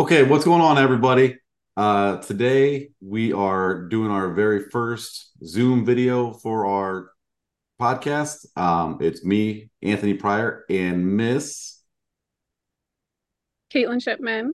Okay, 0.00 0.22
what's 0.22 0.46
going 0.46 0.62
on, 0.62 0.78
everybody? 0.78 1.36
Uh, 1.76 2.16
today 2.22 2.88
we 3.02 3.34
are 3.34 3.86
doing 3.86 4.10
our 4.10 4.32
very 4.32 4.70
first 4.70 5.30
Zoom 5.44 5.84
video 5.84 6.32
for 6.32 6.64
our 6.64 7.10
podcast. 7.78 8.46
Um, 8.56 8.96
it's 9.02 9.22
me, 9.22 9.68
Anthony 9.82 10.14
Pryor, 10.14 10.64
and 10.70 11.18
Miss 11.18 11.82
Kaitlin 13.74 14.02
Shipman. 14.02 14.52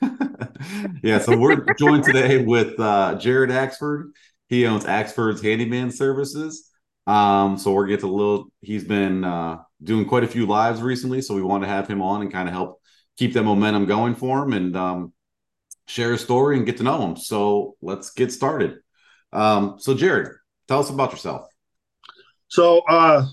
yeah, 1.02 1.18
so 1.18 1.36
we're 1.36 1.62
joined 1.78 2.04
today 2.04 2.42
with 2.42 2.80
uh, 2.80 3.16
Jarrod 3.16 3.50
Axford. 3.50 4.12
He 4.48 4.64
owns 4.66 4.84
Axford's 4.84 5.42
Handyman 5.42 5.90
Services. 5.90 6.70
Um, 7.06 7.58
so 7.58 7.72
we're 7.72 7.88
getting 7.88 8.08
a 8.08 8.12
little. 8.12 8.46
He's 8.62 8.84
been 8.84 9.22
uh, 9.22 9.58
doing 9.82 10.06
quite 10.06 10.24
a 10.24 10.28
few 10.28 10.46
lives 10.46 10.80
recently, 10.80 11.20
so 11.20 11.34
we 11.34 11.42
want 11.42 11.62
to 11.62 11.68
have 11.68 11.86
him 11.86 12.00
on 12.00 12.22
and 12.22 12.32
kind 12.32 12.48
of 12.48 12.54
help 12.54 12.80
keep 13.16 13.32
that 13.34 13.42
momentum 13.42 13.86
going 13.86 14.14
for 14.14 14.42
him 14.42 14.52
and 14.52 14.76
um, 14.76 15.12
share 15.86 16.12
his 16.12 16.22
story 16.22 16.56
and 16.56 16.66
get 16.66 16.78
to 16.78 16.82
know 16.82 17.02
him. 17.02 17.16
So 17.16 17.76
let's 17.80 18.10
get 18.10 18.32
started. 18.32 18.78
Um, 19.32 19.76
so 19.78 19.94
Jarrod, 19.94 20.32
tell 20.68 20.80
us 20.80 20.90
about 20.90 21.12
yourself. 21.12 21.46
So, 22.48 22.80
uh, 22.88 23.26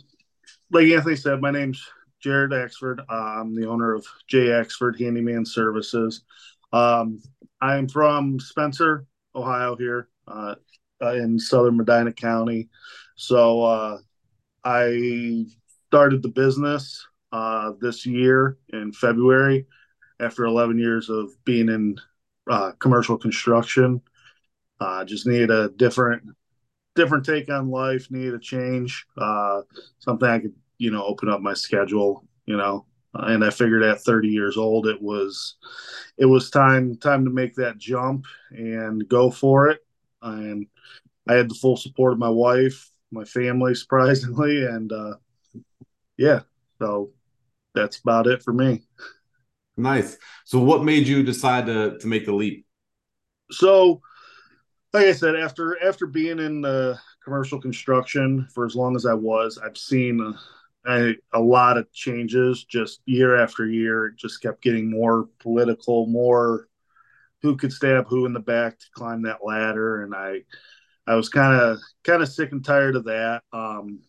like 0.71 0.87
Anthony 0.87 1.15
said, 1.15 1.41
my 1.41 1.51
name's 1.51 1.83
Jarrod 2.25 2.51
Axford. 2.51 2.99
Uh, 3.09 3.39
I'm 3.41 3.55
the 3.55 3.67
owner 3.67 3.93
of 3.93 4.05
J 4.27 4.47
Axford 4.47 4.99
Handyman 4.99 5.45
Services. 5.45 6.23
Um, 6.73 7.21
I'm 7.61 7.87
from 7.87 8.39
Spencer, 8.39 9.05
Ohio, 9.35 9.75
here 9.75 10.07
uh, 10.27 10.55
uh, 11.03 11.13
in 11.13 11.37
southern 11.37 11.77
Medina 11.77 12.11
County. 12.11 12.69
So, 13.15 13.61
uh, 13.61 13.97
I 14.63 15.45
started 15.89 16.21
the 16.21 16.29
business 16.29 17.05
uh, 17.31 17.71
this 17.79 18.05
year 18.05 18.57
in 18.73 18.91
February 18.91 19.65
after 20.19 20.45
11 20.45 20.77
years 20.77 21.09
of 21.09 21.31
being 21.45 21.69
in 21.69 21.95
uh, 22.49 22.71
commercial 22.79 23.17
construction. 23.17 24.01
Uh, 24.79 25.05
just 25.05 25.27
needed 25.27 25.51
a 25.51 25.69
different 25.69 26.23
different 26.95 27.25
take 27.25 27.49
on 27.49 27.69
life. 27.69 28.09
Needed 28.09 28.33
a 28.33 28.39
change. 28.39 29.05
Uh, 29.17 29.61
something 29.99 30.27
I 30.27 30.39
could 30.39 30.55
you 30.77 30.91
know 30.91 31.05
open 31.05 31.29
up 31.29 31.41
my 31.41 31.53
schedule. 31.53 32.25
You 32.45 32.57
know, 32.57 32.85
and 33.13 33.43
I 33.43 33.49
figured 33.49 33.83
at 33.83 34.01
30 34.01 34.27
years 34.27 34.57
old 34.57 34.87
it 34.87 35.01
was 35.01 35.55
it 36.17 36.25
was 36.25 36.49
time 36.49 36.97
time 36.97 37.25
to 37.25 37.31
make 37.31 37.55
that 37.55 37.77
jump 37.77 38.25
and 38.51 39.07
go 39.07 39.29
for 39.29 39.69
it. 39.69 39.79
And 40.21 40.67
I 41.27 41.33
had 41.33 41.49
the 41.49 41.55
full 41.55 41.77
support 41.77 42.13
of 42.13 42.19
my 42.19 42.29
wife, 42.29 42.91
my 43.11 43.23
family, 43.23 43.75
surprisingly, 43.75 44.65
and 44.65 44.91
uh, 44.91 45.13
yeah, 46.17 46.41
so 46.79 47.11
that's 47.73 47.99
about 47.99 48.27
it 48.27 48.43
for 48.43 48.53
me. 48.53 48.83
Nice. 49.77 50.17
So, 50.45 50.59
what 50.59 50.83
made 50.83 51.07
you 51.07 51.23
decide 51.23 51.65
to 51.67 51.97
to 51.99 52.07
make 52.07 52.25
the 52.25 52.33
leap? 52.33 52.65
So, 53.51 54.01
like 54.93 55.05
I 55.05 55.13
said, 55.13 55.35
after 55.35 55.81
after 55.83 56.05
being 56.07 56.39
in 56.39 56.61
the 56.61 56.99
commercial 57.23 57.59
construction 57.59 58.47
for 58.53 58.65
as 58.65 58.75
long 58.75 58.95
as 58.95 59.05
I 59.05 59.13
was, 59.13 59.57
I've 59.57 59.77
seen 59.77 60.35
a, 60.87 61.13
a 61.33 61.39
lot 61.39 61.77
of 61.77 61.91
changes 61.93 62.63
just 62.63 63.01
year 63.05 63.37
after 63.41 63.67
year. 63.67 64.07
It 64.07 64.17
just 64.17 64.41
kept 64.41 64.61
getting 64.61 64.89
more 64.89 65.29
political, 65.39 66.07
more 66.07 66.67
who 67.41 67.55
could 67.55 67.73
stab 67.73 68.07
who 68.07 68.25
in 68.25 68.33
the 68.33 68.39
back 68.39 68.79
to 68.79 68.85
climb 68.93 69.23
that 69.23 69.43
ladder, 69.43 70.03
and 70.03 70.13
I 70.13 70.41
I 71.07 71.15
was 71.15 71.29
kind 71.29 71.59
of 71.59 71.79
kind 72.03 72.21
of 72.21 72.29
sick 72.29 72.51
and 72.51 72.63
tired 72.63 72.95
of 72.95 73.05
that. 73.05 73.41
Um, 73.51 74.01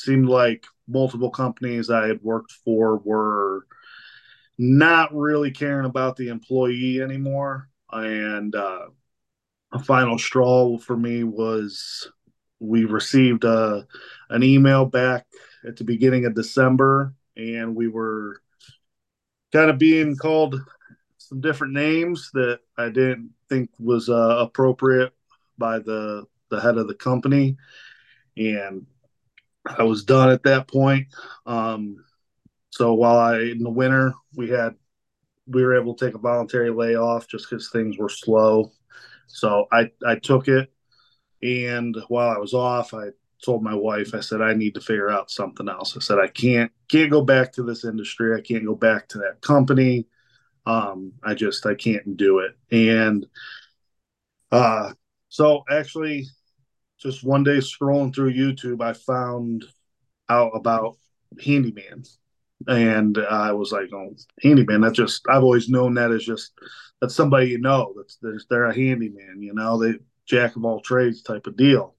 seemed 0.00 0.28
like 0.28 0.66
multiple 0.88 1.30
companies 1.30 1.90
I 1.90 2.06
had 2.08 2.22
worked 2.22 2.52
for 2.64 2.98
were 2.98 3.66
not 4.58 5.14
really 5.14 5.50
caring 5.50 5.86
about 5.86 6.16
the 6.16 6.28
employee 6.28 7.00
anymore. 7.00 7.68
And 7.92 8.54
uh, 8.54 8.88
a 9.72 9.78
final 9.78 10.18
straw 10.18 10.78
for 10.78 10.96
me 10.96 11.24
was 11.24 12.10
we 12.58 12.84
received 12.84 13.44
a, 13.44 13.48
uh, 13.48 13.82
an 14.28 14.42
email 14.42 14.84
back 14.84 15.26
at 15.66 15.76
the 15.76 15.84
beginning 15.84 16.26
of 16.26 16.34
December, 16.34 17.14
and 17.36 17.74
we 17.74 17.88
were 17.88 18.40
kind 19.52 19.70
of 19.70 19.78
being 19.78 20.16
called 20.16 20.56
some 21.18 21.40
different 21.40 21.72
names 21.72 22.30
that 22.34 22.60
I 22.76 22.90
didn't 22.90 23.30
think 23.48 23.70
was 23.78 24.08
uh, 24.08 24.36
appropriate 24.40 25.12
by 25.58 25.78
the 25.78 26.26
the 26.50 26.60
head 26.60 26.76
of 26.78 26.88
the 26.88 26.94
company, 26.94 27.56
and 28.36 28.86
I 29.78 29.82
was 29.84 30.04
done 30.04 30.30
at 30.30 30.42
that 30.44 30.68
point. 30.68 31.08
Um, 31.46 32.04
so 32.70 32.94
while 32.94 33.18
I 33.18 33.40
in 33.40 33.62
the 33.62 33.70
winter 33.70 34.14
we 34.36 34.50
had 34.50 34.74
we 35.46 35.64
were 35.64 35.80
able 35.80 35.94
to 35.94 36.06
take 36.06 36.14
a 36.14 36.18
voluntary 36.18 36.70
layoff 36.70 37.28
just 37.28 37.48
because 37.50 37.70
things 37.70 37.98
were 37.98 38.08
slow. 38.08 38.72
So 39.26 39.66
I 39.72 39.90
I 40.06 40.16
took 40.16 40.48
it, 40.48 40.72
and 41.42 41.96
while 42.08 42.30
I 42.30 42.38
was 42.38 42.54
off, 42.54 42.94
I 42.94 43.08
told 43.44 43.62
my 43.62 43.74
wife 43.74 44.14
I 44.14 44.20
said 44.20 44.42
I 44.42 44.54
need 44.54 44.74
to 44.74 44.80
figure 44.80 45.10
out 45.10 45.30
something 45.30 45.68
else. 45.68 45.96
I 45.96 46.00
said 46.00 46.18
I 46.18 46.28
can't 46.28 46.70
can't 46.88 47.10
go 47.10 47.22
back 47.22 47.52
to 47.54 47.62
this 47.62 47.84
industry. 47.84 48.36
I 48.36 48.40
can't 48.42 48.66
go 48.66 48.74
back 48.74 49.08
to 49.08 49.18
that 49.18 49.40
company. 49.40 50.06
Um, 50.66 51.12
I 51.24 51.34
just 51.34 51.66
I 51.66 51.74
can't 51.74 52.16
do 52.16 52.40
it. 52.40 52.56
And 52.70 53.26
uh, 54.52 54.92
so 55.28 55.64
actually 55.70 56.26
just 57.00 57.24
one 57.24 57.42
day 57.42 57.58
scrolling 57.58 58.14
through 58.14 58.34
YouTube, 58.34 58.82
I 58.82 58.92
found 58.92 59.64
out 60.28 60.52
about 60.54 60.98
handyman, 61.42 62.04
and 62.68 63.18
I 63.18 63.52
was 63.52 63.72
like, 63.72 63.90
"Oh, 63.92 64.14
handyman! 64.42 64.80
That's 64.82 64.96
just 64.96 65.22
I've 65.28 65.42
always 65.42 65.68
known 65.68 65.94
that 65.94 66.12
as 66.12 66.24
just 66.24 66.52
that's 67.00 67.14
somebody 67.14 67.48
you 67.48 67.58
know. 67.58 67.94
That's 67.96 68.46
they're 68.48 68.66
a 68.66 68.74
handyman, 68.74 69.42
you 69.42 69.54
know, 69.54 69.78
they 69.78 69.98
jack 70.26 70.56
of 70.56 70.64
all 70.64 70.80
trades 70.80 71.22
type 71.22 71.46
of 71.46 71.56
deal." 71.56 71.94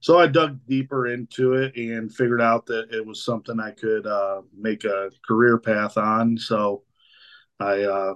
So 0.00 0.18
I 0.18 0.26
dug 0.26 0.60
deeper 0.66 1.06
into 1.06 1.54
it 1.54 1.76
and 1.76 2.14
figured 2.14 2.42
out 2.42 2.66
that 2.66 2.90
it 2.90 3.06
was 3.06 3.24
something 3.24 3.58
I 3.58 3.70
could 3.70 4.06
uh, 4.06 4.42
make 4.54 4.84
a 4.84 5.10
career 5.26 5.58
path 5.58 5.96
on. 5.96 6.36
So 6.36 6.82
I 7.58 7.82
uh, 7.84 8.14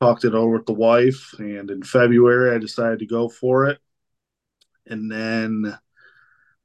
talked 0.00 0.24
it 0.24 0.34
over 0.34 0.58
with 0.58 0.66
the 0.66 0.74
wife, 0.74 1.34
and 1.38 1.70
in 1.70 1.82
February 1.82 2.54
I 2.54 2.58
decided 2.58 2.98
to 2.98 3.06
go 3.06 3.28
for 3.28 3.66
it 3.66 3.78
and 4.86 5.10
then 5.10 5.78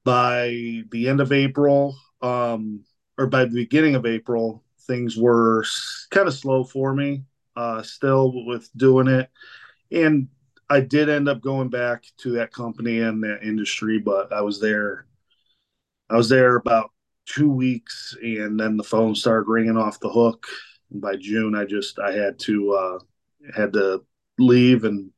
by 0.04 0.84
the 0.92 1.08
end 1.08 1.20
of 1.22 1.32
April, 1.32 1.96
um, 2.22 2.84
or 3.18 3.28
by 3.28 3.46
the 3.46 3.54
beginning 3.54 3.96
of 3.96 4.06
April, 4.06 4.64
things 4.82 5.18
were 5.18 5.66
kind 6.12 6.28
of 6.28 6.34
slow 6.34 6.64
for 6.64 6.94
me. 6.94 7.24
Uh, 7.56 7.82
still 7.82 8.46
with 8.46 8.70
doing 8.78 9.08
it, 9.08 9.32
and 9.92 10.28
I 10.70 10.82
did 10.82 11.10
end 11.10 11.28
up 11.28 11.42
going 11.42 11.70
back 11.70 12.04
to 12.18 12.32
that 12.34 12.54
company 12.54 13.00
and 13.00 13.24
that 13.24 13.40
industry, 13.42 14.00
but 14.00 14.32
I 14.32 14.42
was 14.42 14.60
there. 14.60 15.08
I 16.10 16.18
was 16.18 16.30
there 16.30 16.56
about 16.56 16.92
two 17.26 17.50
weeks, 17.50 18.16
and 18.22 18.60
then 18.60 18.78
the 18.78 18.84
phone 18.84 19.16
started 19.16 19.50
ringing 19.50 19.78
off 19.78 20.00
the 20.00 20.10
hook. 20.10 20.46
And 20.92 21.02
by 21.02 21.16
June, 21.16 21.56
I 21.56 21.66
just 21.66 22.00
I 22.00 22.12
had 22.12 22.40
to 22.40 22.74
uh, 22.74 23.00
had 23.56 23.74
to 23.74 24.04
leave 24.38 24.84
and 24.84 25.12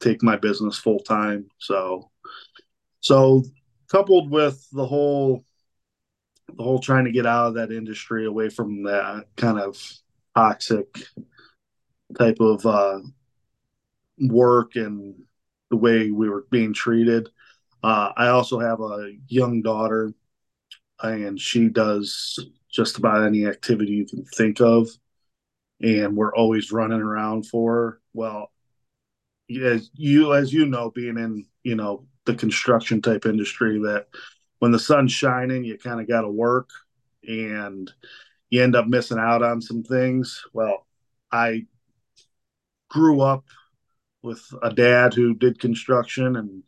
take 0.00 0.22
my 0.22 0.36
business 0.36 0.78
full 0.78 1.00
time. 1.00 1.48
So 1.58 2.10
so 3.04 3.44
coupled 3.88 4.30
with 4.30 4.66
the 4.72 4.86
whole 4.86 5.44
the 6.56 6.62
whole 6.62 6.78
trying 6.78 7.04
to 7.04 7.12
get 7.12 7.26
out 7.26 7.48
of 7.48 7.54
that 7.54 7.70
industry 7.70 8.24
away 8.24 8.48
from 8.48 8.84
that 8.84 9.26
kind 9.36 9.60
of 9.60 9.78
toxic 10.34 10.86
type 12.18 12.38
of 12.40 12.64
uh, 12.64 13.00
work 14.18 14.76
and 14.76 15.14
the 15.70 15.76
way 15.76 16.10
we 16.10 16.30
were 16.30 16.46
being 16.50 16.72
treated. 16.72 17.28
Uh, 17.82 18.10
I 18.16 18.28
also 18.28 18.58
have 18.58 18.80
a 18.80 19.12
young 19.28 19.60
daughter, 19.60 20.14
and 21.02 21.38
she 21.38 21.68
does 21.68 22.38
just 22.72 22.96
about 22.96 23.26
any 23.26 23.46
activity 23.46 23.92
you 23.92 24.06
can 24.06 24.24
think 24.24 24.62
of, 24.62 24.88
and 25.82 26.16
we're 26.16 26.34
always 26.34 26.72
running 26.72 27.02
around 27.02 27.46
for 27.48 27.74
her. 27.74 28.00
Well, 28.14 28.50
as 29.62 29.90
you 29.92 30.32
as 30.32 30.54
you 30.54 30.64
know, 30.64 30.90
being 30.90 31.18
in 31.18 31.44
you 31.64 31.74
know 31.74 32.06
the 32.26 32.34
construction 32.34 33.02
type 33.02 33.26
industry 33.26 33.78
that 33.80 34.06
when 34.58 34.72
the 34.72 34.78
sun's 34.78 35.12
shining, 35.12 35.64
you 35.64 35.76
kind 35.78 36.00
of 36.00 36.08
got 36.08 36.22
to 36.22 36.28
work 36.28 36.70
and 37.26 37.92
you 38.50 38.62
end 38.62 38.76
up 38.76 38.86
missing 38.86 39.18
out 39.18 39.42
on 39.42 39.60
some 39.60 39.82
things. 39.82 40.44
Well, 40.52 40.86
I 41.30 41.66
grew 42.88 43.20
up 43.20 43.44
with 44.22 44.42
a 44.62 44.72
dad 44.72 45.14
who 45.14 45.34
did 45.34 45.58
construction 45.58 46.36
and 46.36 46.62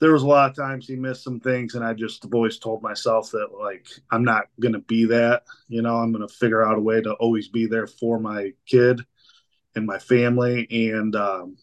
there 0.00 0.12
was 0.12 0.22
a 0.22 0.26
lot 0.26 0.48
of 0.48 0.56
times 0.56 0.86
he 0.86 0.96
missed 0.96 1.22
some 1.22 1.40
things 1.40 1.74
and 1.74 1.84
i 1.84 1.92
just 1.92 2.26
always 2.32 2.58
told 2.58 2.82
myself 2.82 3.30
that 3.30 3.48
like 3.60 3.86
i'm 4.10 4.24
not 4.24 4.46
going 4.60 4.72
to 4.72 4.78
be 4.78 5.04
that 5.04 5.42
you 5.68 5.82
know 5.82 5.96
i'm 5.96 6.12
going 6.12 6.26
to 6.26 6.34
figure 6.34 6.64
out 6.64 6.78
a 6.78 6.80
way 6.80 7.02
to 7.02 7.12
always 7.14 7.48
be 7.48 7.66
there 7.66 7.86
for 7.86 8.18
my 8.18 8.52
kid 8.66 9.04
and 9.76 9.86
my 9.86 9.98
family 9.98 10.66
and 10.92 11.14
um, 11.16 11.56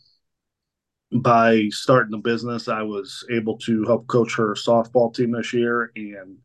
by 1.11 1.67
starting 1.69 2.11
the 2.11 2.17
business, 2.17 2.67
I 2.67 2.81
was 2.81 3.25
able 3.31 3.57
to 3.59 3.83
help 3.85 4.07
coach 4.07 4.35
her 4.35 4.53
softball 4.53 5.13
team 5.13 5.31
this 5.31 5.53
year 5.53 5.91
and, 5.95 6.37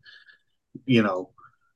you 0.85 1.03
know, 1.03 1.31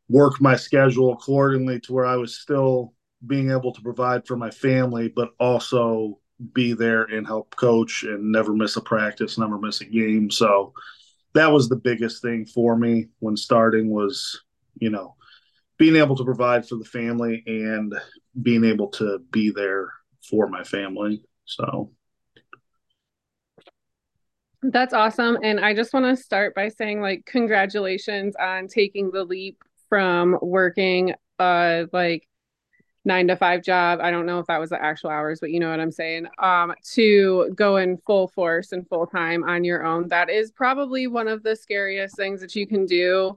work 0.09 0.41
my 0.41 0.57
schedule 0.57 1.13
accordingly 1.13 1.81
to 1.81 1.93
where 1.93 2.07
I 2.07 2.17
was 2.17 2.39
still 2.39 2.95
being 3.27 3.51
able 3.51 3.73
to 3.73 3.81
provide 3.81 4.27
for 4.27 4.37
my 4.37 4.51
family, 4.51 5.09
but 5.09 5.31
also 5.41 6.21
be 6.53 6.75
there 6.75 7.05
and 7.05 7.27
help 7.27 7.57
coach 7.57 8.05
and 8.05 8.31
never 8.31 8.55
miss 8.55 8.77
a 8.77 8.81
practice, 8.81 9.39
never 9.39 9.59
miss 9.59 9.81
a 9.81 9.85
game. 9.87 10.31
So 10.31 10.73
that 11.35 11.51
was 11.51 11.69
the 11.69 11.77
biggest 11.77 12.23
thing 12.23 12.47
for 12.47 12.77
me 12.77 13.07
when 13.19 13.37
starting 13.37 13.91
was, 13.91 14.43
you 14.79 14.91
know, 14.91 15.17
being 15.79 15.97
able 15.97 16.17
to 16.17 16.25
provide 16.25 16.69
for 16.69 16.77
the 16.77 16.85
family 16.85 17.43
and 17.47 17.95
being 18.43 18.65
able 18.65 18.89
to 18.89 19.19
be 19.31 19.51
there 19.51 19.93
for 20.23 20.47
my 20.47 20.63
family. 20.63 21.23
So 21.47 21.91
that's 24.71 24.95
awesome. 24.95 25.39
And 25.43 25.61
I 25.61 25.75
just 25.75 25.93
want 25.93 26.07
to 26.07 26.23
start 26.23 26.55
by 26.55 26.69
saying 26.69 27.01
like 27.01 27.25
congratulations 27.27 28.35
on 28.37 28.69
taking 28.69 29.11
the 29.11 29.25
leap 29.25 29.63
from 29.89 30.39
working 30.43 31.15
uh 31.39 31.85
like 31.93 32.27
nine 33.05 33.29
to 33.29 33.37
five 33.37 33.63
job. 33.63 34.01
I 34.03 34.11
don't 34.11 34.27
know 34.27 34.41
if 34.41 34.47
that 34.47 34.59
was 34.59 34.71
the 34.71 34.83
actual 34.83 35.11
hours, 35.11 35.39
but 35.41 35.51
you 35.51 35.61
know 35.61 35.71
what 35.71 35.79
I'm 35.79 35.93
saying. 35.93 36.27
Um, 36.39 36.75
to 36.95 37.53
go 37.55 37.77
in 37.77 37.99
full 37.99 38.27
force 38.29 38.73
and 38.73 38.89
full 38.89 39.07
time 39.07 39.45
on 39.45 39.63
your 39.63 39.85
own. 39.85 40.09
That 40.09 40.29
is 40.29 40.51
probably 40.51 41.07
one 41.07 41.29
of 41.29 41.43
the 41.43 41.55
scariest 41.55 42.17
things 42.17 42.41
that 42.41 42.55
you 42.55 42.67
can 42.67 42.87
do 42.87 43.37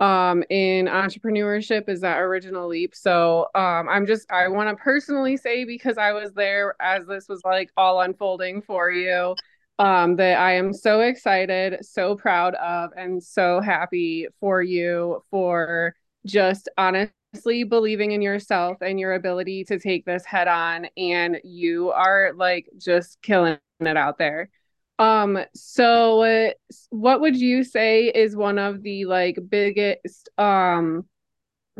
um 0.00 0.44
in 0.48 0.86
entrepreneurship 0.86 1.88
is 1.88 2.02
that 2.02 2.18
original 2.18 2.68
leap. 2.68 2.94
So 2.94 3.48
um 3.56 3.88
I'm 3.88 4.06
just 4.06 4.30
I 4.30 4.46
want 4.46 4.68
to 4.68 4.76
personally 4.76 5.36
say 5.36 5.64
because 5.64 5.98
I 5.98 6.12
was 6.12 6.32
there 6.32 6.76
as 6.80 7.04
this 7.06 7.28
was 7.28 7.42
like 7.44 7.70
all 7.76 8.00
unfolding 8.00 8.62
for 8.62 8.92
you 8.92 9.34
um 9.78 10.16
that 10.16 10.38
I 10.38 10.54
am 10.54 10.72
so 10.72 11.00
excited, 11.00 11.84
so 11.84 12.16
proud 12.16 12.54
of 12.56 12.90
and 12.96 13.22
so 13.22 13.60
happy 13.60 14.26
for 14.40 14.62
you 14.62 15.22
for 15.30 15.94
just 16.26 16.68
honestly 16.76 17.64
believing 17.64 18.12
in 18.12 18.22
yourself 18.22 18.78
and 18.80 18.98
your 18.98 19.14
ability 19.14 19.64
to 19.64 19.78
take 19.78 20.04
this 20.04 20.24
head 20.24 20.48
on 20.48 20.88
and 20.96 21.38
you 21.44 21.90
are 21.90 22.32
like 22.36 22.68
just 22.78 23.20
killing 23.22 23.58
it 23.80 23.96
out 23.96 24.18
there. 24.18 24.50
Um 24.98 25.38
so 25.54 26.52
what 26.90 27.20
would 27.20 27.36
you 27.36 27.62
say 27.62 28.06
is 28.06 28.34
one 28.36 28.58
of 28.58 28.82
the 28.82 29.04
like 29.04 29.38
biggest 29.48 30.28
um 30.38 31.04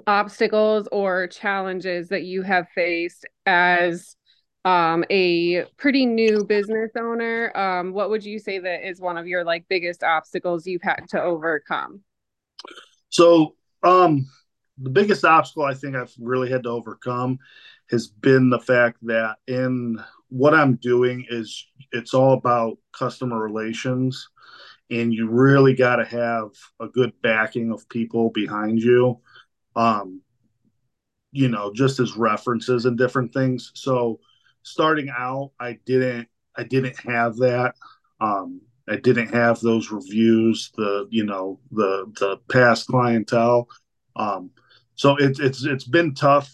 obstacles 0.06 0.88
or 0.92 1.26
challenges 1.26 2.08
that 2.08 2.24
you 2.24 2.42
have 2.42 2.68
faced 2.74 3.26
as 3.46 4.16
um 4.64 5.04
a 5.10 5.64
pretty 5.76 6.04
new 6.04 6.44
business 6.44 6.90
owner 6.98 7.56
um 7.56 7.92
what 7.92 8.10
would 8.10 8.24
you 8.24 8.38
say 8.38 8.58
that 8.58 8.86
is 8.86 9.00
one 9.00 9.16
of 9.16 9.26
your 9.26 9.44
like 9.44 9.64
biggest 9.68 10.02
obstacles 10.02 10.66
you've 10.66 10.82
had 10.82 11.04
to 11.08 11.22
overcome? 11.22 12.00
So 13.08 13.54
um 13.82 14.26
the 14.78 14.90
biggest 14.90 15.24
obstacle 15.24 15.64
I 15.64 15.74
think 15.74 15.96
I've 15.96 16.14
really 16.18 16.50
had 16.50 16.64
to 16.64 16.70
overcome 16.70 17.38
has 17.90 18.08
been 18.08 18.50
the 18.50 18.60
fact 18.60 18.98
that 19.02 19.36
in 19.46 20.02
what 20.28 20.54
I'm 20.54 20.76
doing 20.76 21.24
is 21.30 21.66
it's 21.92 22.12
all 22.12 22.34
about 22.34 22.78
customer 22.92 23.38
relations 23.38 24.28
and 24.90 25.12
you 25.12 25.28
really 25.28 25.74
got 25.74 25.96
to 25.96 26.04
have 26.04 26.50
a 26.80 26.88
good 26.88 27.12
backing 27.22 27.70
of 27.70 27.88
people 27.88 28.30
behind 28.30 28.80
you 28.80 29.20
um 29.76 30.20
you 31.32 31.48
know 31.48 31.72
just 31.72 32.00
as 32.00 32.16
references 32.16 32.86
and 32.86 32.98
different 32.98 33.32
things. 33.32 33.70
So 33.74 34.20
starting 34.68 35.10
out 35.10 35.52
I 35.60 35.78
didn't 35.84 36.28
I 36.56 36.64
didn't 36.64 36.98
have 37.00 37.36
that 37.38 37.74
um 38.20 38.60
I 38.88 38.96
didn't 38.96 39.28
have 39.34 39.60
those 39.60 39.90
reviews 39.90 40.70
the 40.76 41.06
you 41.10 41.24
know 41.24 41.60
the 41.72 42.06
the 42.18 42.38
past 42.50 42.88
clientele 42.88 43.68
um 44.16 44.50
so 44.94 45.16
it's 45.16 45.38
it's 45.38 45.64
it's 45.64 45.84
been 45.84 46.14
tough 46.14 46.52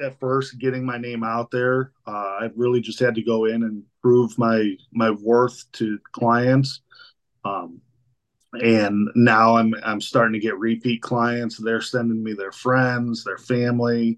at 0.00 0.18
first 0.18 0.58
getting 0.58 0.84
my 0.84 0.98
name 0.98 1.22
out 1.22 1.50
there. 1.50 1.92
Uh, 2.06 2.38
I've 2.40 2.56
really 2.56 2.80
just 2.80 2.98
had 2.98 3.14
to 3.14 3.22
go 3.22 3.44
in 3.46 3.62
and 3.62 3.82
prove 4.02 4.36
my 4.38 4.74
my 4.92 5.10
worth 5.10 5.64
to 5.72 5.98
clients. 6.12 6.80
Um, 7.44 7.80
and 8.62 9.08
now 9.14 9.56
I'm 9.56 9.74
I'm 9.84 10.00
starting 10.00 10.32
to 10.34 10.38
get 10.38 10.58
repeat 10.58 11.02
clients. 11.02 11.58
They're 11.58 11.80
sending 11.80 12.22
me 12.22 12.32
their 12.32 12.52
friends, 12.52 13.24
their 13.24 13.38
family. 13.38 14.16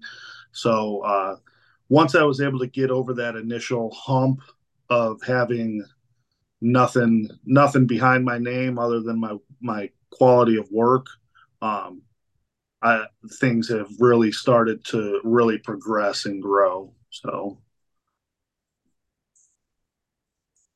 So 0.51 1.01
uh, 1.01 1.35
once 1.89 2.15
I 2.15 2.23
was 2.23 2.41
able 2.41 2.59
to 2.59 2.67
get 2.67 2.91
over 2.91 3.13
that 3.15 3.35
initial 3.35 3.91
hump 3.91 4.41
of 4.89 5.21
having 5.23 5.83
nothing 6.61 7.29
nothing 7.45 7.85
behind 7.85 8.25
my 8.25 8.37
name 8.37 8.79
other 8.79 8.99
than 9.01 9.19
my 9.19 9.37
my 9.61 9.89
quality 10.09 10.57
of 10.57 10.69
work, 10.71 11.05
um, 11.61 12.01
I, 12.81 13.05
things 13.39 13.69
have 13.69 13.89
really 13.99 14.31
started 14.31 14.83
to 14.85 15.21
really 15.23 15.57
progress 15.57 16.25
and 16.25 16.41
grow. 16.41 16.93
So, 17.09 17.59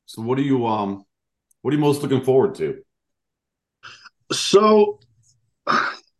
so 0.06 0.22
what 0.22 0.38
are 0.38 0.42
you 0.42 0.66
um, 0.66 1.04
what 1.62 1.72
are 1.72 1.76
you 1.76 1.80
most 1.80 2.02
looking 2.02 2.22
forward 2.22 2.54
to? 2.56 2.82
So, 4.32 5.00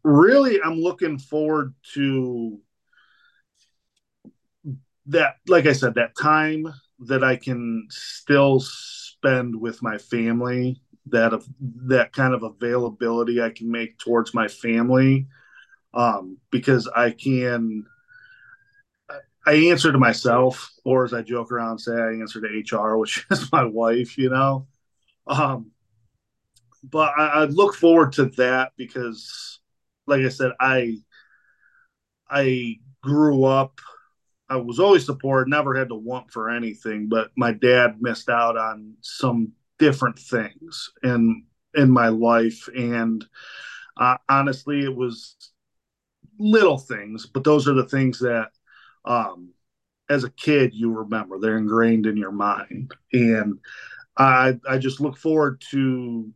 really, 0.04 0.60
I'm 0.62 0.78
looking 0.80 1.18
forward 1.18 1.74
to 1.94 2.60
that. 5.06 5.36
Like 5.48 5.66
I 5.66 5.72
said, 5.72 5.94
that 5.94 6.16
time 6.16 6.72
that 7.00 7.24
I 7.24 7.36
can 7.36 7.86
still 7.90 8.60
spend 8.60 9.60
with 9.60 9.82
my 9.82 9.98
family. 9.98 10.80
That 11.06 11.32
of 11.32 11.46
that 11.88 12.12
kind 12.12 12.32
of 12.32 12.44
availability 12.44 13.42
I 13.42 13.50
can 13.50 13.70
make 13.70 13.98
towards 13.98 14.34
my 14.34 14.46
family 14.46 15.26
um, 15.94 16.38
because 16.50 16.88
I 16.88 17.10
can. 17.10 17.86
I 19.46 19.54
answer 19.54 19.90
to 19.90 19.98
myself, 19.98 20.70
or 20.84 21.04
as 21.04 21.12
I 21.12 21.22
joke 21.22 21.50
around, 21.50 21.78
say 21.78 21.92
I 21.92 22.12
answer 22.12 22.40
to 22.40 22.46
HR, 22.48 22.96
which 22.98 23.26
is 23.30 23.50
my 23.52 23.64
wife, 23.64 24.16
you 24.18 24.30
know. 24.30 24.66
Um, 25.26 25.72
but 26.82 27.12
I, 27.16 27.26
I 27.26 27.44
look 27.44 27.74
forward 27.74 28.12
to 28.14 28.26
that 28.36 28.72
because, 28.76 29.60
like 30.06 30.22
I 30.22 30.28
said, 30.28 30.52
I 30.60 30.98
I 32.28 32.78
grew 33.02 33.44
up. 33.44 33.80
I 34.48 34.56
was 34.56 34.78
always 34.78 35.06
supported, 35.06 35.50
never 35.50 35.74
had 35.74 35.88
to 35.88 35.94
want 35.94 36.30
for 36.30 36.50
anything, 36.50 37.08
but 37.08 37.30
my 37.36 37.52
dad 37.52 37.96
missed 38.00 38.28
out 38.28 38.56
on 38.56 38.94
some 39.00 39.52
different 39.78 40.18
things 40.18 40.90
in 41.02 41.44
in 41.74 41.90
my 41.90 42.08
life, 42.08 42.68
and 42.76 43.24
uh, 43.96 44.18
honestly, 44.28 44.84
it 44.84 44.94
was 44.94 45.36
little 46.38 46.78
things, 46.78 47.26
but 47.26 47.44
those 47.44 47.66
are 47.68 47.74
the 47.74 47.88
things 47.88 48.18
that, 48.20 48.50
um, 49.04 49.50
as 50.08 50.24
a 50.24 50.30
kid, 50.30 50.74
you 50.74 50.92
remember. 50.92 51.38
They're 51.38 51.56
ingrained 51.58 52.06
in 52.06 52.16
your 52.16 52.32
mind, 52.32 52.92
and 53.12 53.58
I 54.16 54.58
I 54.68 54.78
just 54.78 55.00
look 55.00 55.16
forward 55.16 55.62
to 55.70 56.32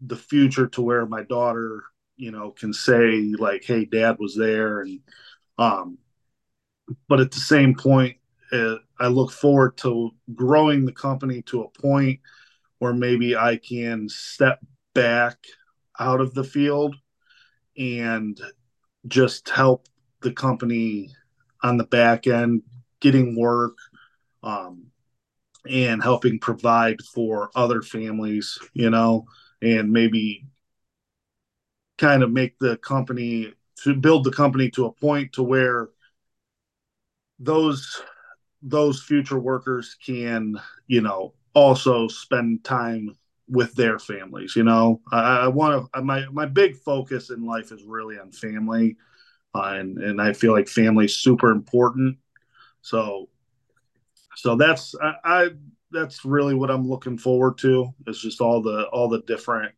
the 0.00 0.16
future 0.16 0.68
to 0.68 0.82
where 0.82 1.06
my 1.06 1.22
daughter, 1.24 1.84
you 2.16 2.30
know, 2.30 2.52
can 2.52 2.72
say 2.72 3.32
like, 3.38 3.64
"Hey, 3.64 3.84
Dad 3.84 4.16
was 4.18 4.36
there," 4.36 4.80
and 4.80 5.00
um, 5.58 5.98
but 7.08 7.20
at 7.20 7.30
the 7.30 7.40
same 7.40 7.74
point, 7.74 8.16
uh, 8.52 8.76
I 8.98 9.08
look 9.08 9.30
forward 9.30 9.76
to 9.78 10.10
growing 10.34 10.84
the 10.84 10.92
company 10.92 11.42
to 11.42 11.62
a 11.62 11.80
point 11.80 12.20
where 12.78 12.94
maybe 12.94 13.36
I 13.36 13.56
can 13.56 14.08
step 14.08 14.60
back 14.94 15.38
out 15.98 16.20
of 16.20 16.34
the 16.34 16.44
field 16.44 16.96
and 17.76 18.40
just 19.06 19.48
help 19.48 19.86
the 20.20 20.32
company 20.32 21.10
on 21.62 21.76
the 21.76 21.84
back 21.84 22.26
end 22.26 22.62
getting 23.00 23.38
work 23.38 23.76
um, 24.42 24.86
and 25.68 26.02
helping 26.02 26.38
provide 26.38 27.00
for 27.02 27.50
other 27.54 27.82
families 27.82 28.58
you 28.72 28.90
know 28.90 29.26
and 29.62 29.90
maybe 29.90 30.46
kind 31.98 32.22
of 32.22 32.30
make 32.30 32.58
the 32.58 32.76
company 32.78 33.52
to 33.82 33.94
build 33.94 34.24
the 34.24 34.32
company 34.32 34.70
to 34.70 34.86
a 34.86 34.92
point 34.92 35.32
to 35.32 35.42
where 35.42 35.88
those 37.38 38.02
those 38.62 39.02
future 39.02 39.38
workers 39.38 39.96
can 40.04 40.60
you 40.86 41.00
know 41.00 41.34
also 41.54 42.08
spend 42.08 42.64
time 42.64 43.16
with 43.48 43.74
their 43.74 43.98
families. 43.98 44.56
You 44.56 44.64
know, 44.64 45.00
I, 45.10 45.38
I 45.38 45.48
want 45.48 45.90
to. 45.92 46.02
My 46.02 46.26
my 46.32 46.46
big 46.46 46.76
focus 46.76 47.30
in 47.30 47.44
life 47.44 47.72
is 47.72 47.82
really 47.84 48.18
on 48.18 48.32
family, 48.32 48.96
uh, 49.54 49.74
and 49.76 49.98
and 49.98 50.20
I 50.20 50.32
feel 50.32 50.52
like 50.52 50.68
family 50.68 51.06
is 51.06 51.18
super 51.18 51.50
important. 51.50 52.18
So, 52.82 53.28
so 54.36 54.56
that's 54.56 54.94
I, 55.02 55.14
I 55.24 55.48
that's 55.90 56.24
really 56.24 56.54
what 56.54 56.70
I'm 56.70 56.88
looking 56.88 57.18
forward 57.18 57.58
to. 57.58 57.94
Is 58.06 58.20
just 58.20 58.40
all 58.40 58.62
the 58.62 58.84
all 58.88 59.08
the 59.08 59.22
different 59.22 59.74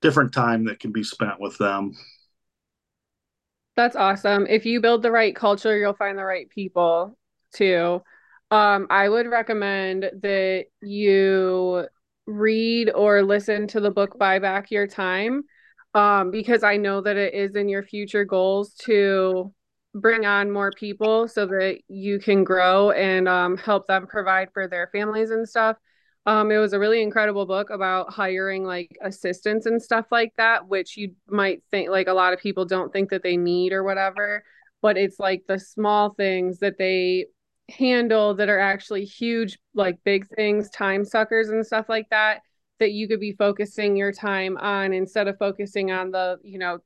different 0.00 0.32
time 0.32 0.64
that 0.64 0.80
can 0.80 0.92
be 0.92 1.04
spent 1.04 1.40
with 1.40 1.56
them. 1.58 1.92
That's 3.76 3.96
awesome. 3.96 4.46
If 4.48 4.66
you 4.66 4.80
build 4.80 5.02
the 5.02 5.10
right 5.10 5.34
culture, 5.34 5.76
you'll 5.76 5.94
find 5.94 6.18
the 6.18 6.24
right 6.24 6.48
people 6.50 7.16
too. 7.54 8.02
Um, 8.50 8.86
I 8.90 9.08
would 9.08 9.26
recommend 9.28 10.10
that 10.22 10.66
you 10.82 11.86
read 12.26 12.90
or 12.90 13.22
listen 13.22 13.66
to 13.68 13.80
the 13.80 13.90
book 13.90 14.18
Buy 14.18 14.38
Back 14.38 14.70
Your 14.70 14.86
Time 14.86 15.44
um, 15.94 16.30
because 16.30 16.62
I 16.62 16.76
know 16.76 17.00
that 17.00 17.16
it 17.16 17.32
is 17.34 17.56
in 17.56 17.68
your 17.68 17.82
future 17.82 18.24
goals 18.26 18.74
to 18.84 19.52
bring 19.94 20.26
on 20.26 20.50
more 20.50 20.70
people 20.72 21.28
so 21.28 21.46
that 21.46 21.78
you 21.88 22.18
can 22.18 22.44
grow 22.44 22.90
and 22.90 23.26
um, 23.28 23.56
help 23.56 23.86
them 23.86 24.06
provide 24.06 24.48
for 24.52 24.68
their 24.68 24.88
families 24.92 25.30
and 25.30 25.48
stuff. 25.48 25.76
Um, 26.24 26.52
it 26.52 26.58
was 26.58 26.72
a 26.72 26.78
really 26.78 27.02
incredible 27.02 27.46
book 27.46 27.70
about 27.70 28.12
hiring 28.12 28.64
like 28.64 28.96
assistants 29.02 29.66
and 29.66 29.82
stuff 29.82 30.06
like 30.12 30.32
that, 30.36 30.68
which 30.68 30.96
you 30.96 31.14
might 31.26 31.62
think 31.70 31.90
like 31.90 32.06
a 32.06 32.12
lot 32.12 32.32
of 32.32 32.38
people 32.38 32.64
don't 32.64 32.92
think 32.92 33.10
that 33.10 33.24
they 33.24 33.36
need 33.36 33.72
or 33.72 33.82
whatever, 33.82 34.44
but 34.82 34.96
it's 34.96 35.18
like 35.18 35.42
the 35.48 35.58
small 35.58 36.10
things 36.10 36.60
that 36.60 36.78
they 36.78 37.26
handle 37.68 38.34
that 38.34 38.48
are 38.48 38.58
actually 38.58 39.04
huge, 39.04 39.58
like 39.74 39.98
big 40.04 40.28
things, 40.36 40.70
time 40.70 41.04
suckers 41.04 41.48
and 41.48 41.66
stuff 41.66 41.88
like 41.88 42.08
that, 42.10 42.42
that 42.78 42.92
you 42.92 43.08
could 43.08 43.20
be 43.20 43.32
focusing 43.32 43.96
your 43.96 44.12
time 44.12 44.56
on 44.58 44.92
instead 44.92 45.26
of 45.26 45.36
focusing 45.38 45.90
on 45.90 46.12
the, 46.12 46.38
you 46.44 46.58
know, 46.58 46.78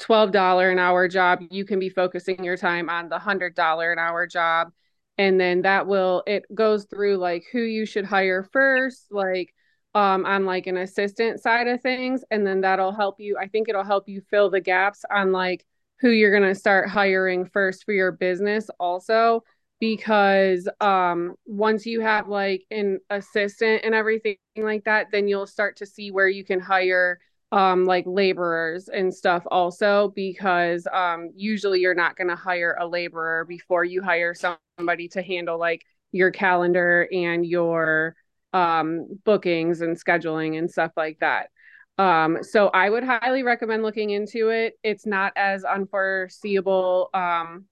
$12 0.00 0.70
an 0.70 0.78
hour 0.78 1.08
job, 1.08 1.40
you 1.50 1.64
can 1.64 1.78
be 1.78 1.88
focusing 1.88 2.42
your 2.44 2.56
time 2.56 2.90
on 2.90 3.08
the 3.08 3.18
$100 3.18 3.92
an 3.92 3.98
hour 3.98 4.26
job. 4.26 4.72
And 5.18 5.38
then 5.38 5.62
that 5.62 5.86
will, 5.86 6.22
it 6.26 6.44
goes 6.54 6.84
through 6.84 7.18
like 7.18 7.44
who 7.52 7.60
you 7.60 7.86
should 7.86 8.04
hire 8.04 8.42
first, 8.52 9.06
like 9.10 9.54
um, 9.94 10.24
on 10.24 10.46
like 10.46 10.66
an 10.66 10.78
assistant 10.78 11.40
side 11.40 11.68
of 11.68 11.82
things. 11.82 12.24
And 12.30 12.46
then 12.46 12.62
that'll 12.62 12.92
help 12.92 13.20
you, 13.20 13.36
I 13.38 13.48
think 13.48 13.68
it'll 13.68 13.84
help 13.84 14.08
you 14.08 14.22
fill 14.30 14.50
the 14.50 14.60
gaps 14.60 15.04
on 15.10 15.32
like 15.32 15.64
who 16.00 16.10
you're 16.10 16.36
going 16.36 16.52
to 16.52 16.58
start 16.58 16.88
hiring 16.88 17.46
first 17.46 17.84
for 17.84 17.92
your 17.92 18.12
business 18.12 18.68
also 18.80 19.44
because 19.78 20.68
um 20.80 21.34
once 21.44 21.86
you 21.86 22.00
have 22.00 22.28
like 22.28 22.64
an 22.70 23.00
assistant 23.10 23.80
and 23.84 23.96
everything 23.96 24.36
like 24.56 24.84
that 24.84 25.08
then 25.10 25.26
you'll 25.26 25.46
start 25.46 25.76
to 25.76 25.86
see 25.86 26.12
where 26.12 26.28
you 26.28 26.44
can 26.44 26.60
hire 26.60 27.18
um 27.52 27.84
like 27.84 28.04
laborers 28.06 28.88
and 28.88 29.14
stuff 29.14 29.44
also 29.50 30.12
because 30.16 30.86
um 30.92 31.30
usually 31.36 31.80
you're 31.80 31.94
not 31.94 32.16
going 32.16 32.28
to 32.28 32.36
hire 32.36 32.76
a 32.80 32.86
laborer 32.86 33.44
before 33.44 33.84
you 33.84 34.02
hire 34.02 34.34
somebody 34.34 35.06
to 35.08 35.22
handle 35.22 35.58
like 35.58 35.82
your 36.12 36.30
calendar 36.30 37.08
and 37.12 37.46
your 37.46 38.16
um 38.54 39.06
bookings 39.24 39.80
and 39.82 39.96
scheduling 39.96 40.58
and 40.58 40.70
stuff 40.70 40.92
like 40.96 41.18
that 41.20 41.50
um 41.98 42.38
so 42.42 42.68
i 42.68 42.88
would 42.88 43.04
highly 43.04 43.42
recommend 43.42 43.82
looking 43.82 44.10
into 44.10 44.48
it 44.48 44.78
it's 44.82 45.06
not 45.06 45.32
as 45.36 45.62
unforeseeable 45.62 47.10
um 47.14 47.66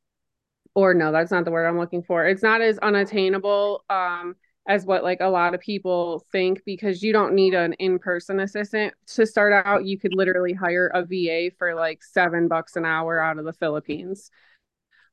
or 0.75 0.95
no, 0.95 1.13
that's 1.13 1.31
not 1.31 1.45
the 1.45 1.51
word 1.51 1.67
I'm 1.67 1.79
looking 1.79 2.03
for. 2.03 2.27
It's 2.27 2.43
not 2.43 2.61
as 2.61 2.79
unattainable 2.79 3.85
um, 3.91 4.37
as 4.69 4.85
what 4.85 5.03
like 5.03 5.21
a 5.21 5.29
lot 5.29 5.55
of 5.55 5.61
people 5.61 6.25
think 6.31 6.63
because 6.65 7.03
you 7.03 7.13
don't 7.13 7.35
need 7.35 7.55
an 7.55 7.73
in-person 7.75 8.41
assistant 8.41 8.95
to 9.07 9.27
start 9.27 9.53
out. 9.67 9.85
You 9.85 9.99
could 9.99 10.15
literally 10.15 10.53
hire 10.53 10.89
a 10.89 11.05
VA 11.05 11.51
for 11.59 11.75
like 11.75 12.03
seven 12.03 12.47
bucks 12.49 12.77
an 12.77 12.85
hour 12.85 13.21
out 13.21 13.39
of 13.39 13.45
the 13.45 13.53
Philippines. 13.53 14.31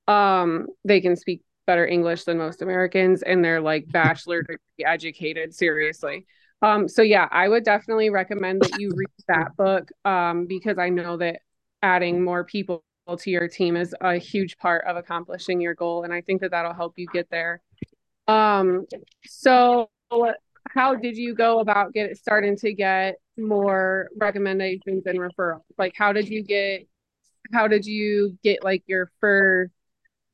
Um, 0.08 0.68
they 0.84 1.02
can 1.02 1.16
speak 1.16 1.42
better 1.66 1.86
English 1.86 2.24
than 2.24 2.38
most 2.38 2.62
Americans 2.62 3.24
and 3.24 3.44
they're 3.44 3.62
like 3.62 3.86
bachelor 3.92 4.42
degree 4.42 4.58
educated, 4.86 5.54
seriously. 5.54 6.26
Um, 6.62 6.88
so 6.88 7.02
yeah, 7.02 7.28
I 7.32 7.48
would 7.48 7.64
definitely 7.64 8.10
recommend 8.10 8.62
that 8.62 8.80
you 8.80 8.92
read 8.96 9.08
that 9.28 9.56
book 9.56 9.90
um, 10.06 10.48
because 10.48 10.78
I 10.78 10.90
know 10.90 11.18
that 11.18 11.42
adding 11.84 12.24
more 12.24 12.44
people 12.44 12.84
to 13.16 13.32
your 13.32 13.48
team 13.48 13.78
is 13.78 13.96
a 14.02 14.18
huge 14.18 14.58
part 14.58 14.84
of 14.86 14.98
accomplishing 14.98 15.62
your 15.62 15.74
goal 15.74 16.04
and 16.04 16.14
i 16.14 16.20
think 16.20 16.42
that 16.42 16.52
that'll 16.52 16.74
help 16.74 16.98
you 16.98 17.08
get 17.14 17.30
there 17.30 17.62
um 18.28 18.86
so 19.26 19.90
how 20.70 20.96
did 20.96 21.18
you 21.18 21.34
go 21.34 21.60
about 21.60 21.94
get 21.94 22.16
starting 22.18 22.58
to 22.58 22.74
get 22.74 23.16
more 23.38 24.10
recommendations 24.18 25.06
and 25.06 25.20
referrals? 25.20 25.62
Like 25.78 25.94
how 25.96 26.14
did 26.14 26.28
you 26.30 26.44
get 26.44 26.88
how 27.54 27.68
did 27.68 27.86
you 27.86 28.38
get 28.44 28.64
like 28.64 28.84
your 28.88 29.10
first 29.20 29.72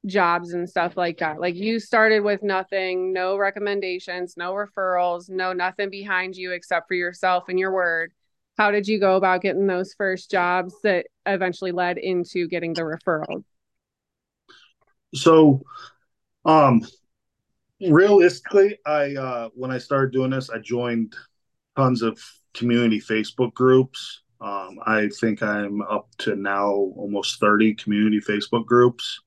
jobs 0.06 0.54
and 0.54 0.70
stuff 0.70 0.98
like 0.98 1.20
that? 1.20 1.40
Like 1.40 1.56
you 1.56 1.80
started 1.80 2.22
with 2.22 2.44
nothing 2.44 3.14
no 3.14 3.38
recommendations 3.38 4.36
no 4.38 4.54
referrals 4.54 5.30
no 5.30 5.54
nothing 5.54 5.90
behind 5.90 6.36
you 6.36 6.52
except 6.52 6.88
for 6.88 6.96
yourself 6.96 7.46
and 7.48 7.60
your 7.60 7.72
word. 7.72 8.12
How 8.58 8.72
did 8.72 8.88
you 8.88 9.00
go 9.00 9.16
about 9.16 9.42
getting 9.42 9.68
those 9.68 9.94
first 9.94 10.30
jobs 10.30 10.76
that 10.84 11.08
eventually 11.26 11.72
led 11.72 11.98
into 11.98 12.48
getting 12.48 12.74
the 12.74 12.82
referrals? 12.82 13.44
so 15.14 15.62
um 16.46 16.82
realistically 17.90 18.78
i 18.86 19.16
uh 19.16 19.50
when 19.54 19.72
i 19.72 19.78
started 19.78 20.12
doing 20.12 20.32
this 20.32 20.50
i 20.50 20.58
joined 20.60 21.16
tons 21.76 22.02
of 22.02 22.20
community 22.54 23.00
facebook 23.00 23.54
groups. 23.54 24.22
Um 24.42 24.80
i 24.86 25.10
think 25.20 25.42
i'm 25.42 25.82
up 25.82 26.10
to 26.20 26.36
now 26.36 26.70
almost 26.72 27.40
30 27.40 27.76
community 27.76 28.20
facebook 28.20 28.66
groups. 28.66 29.22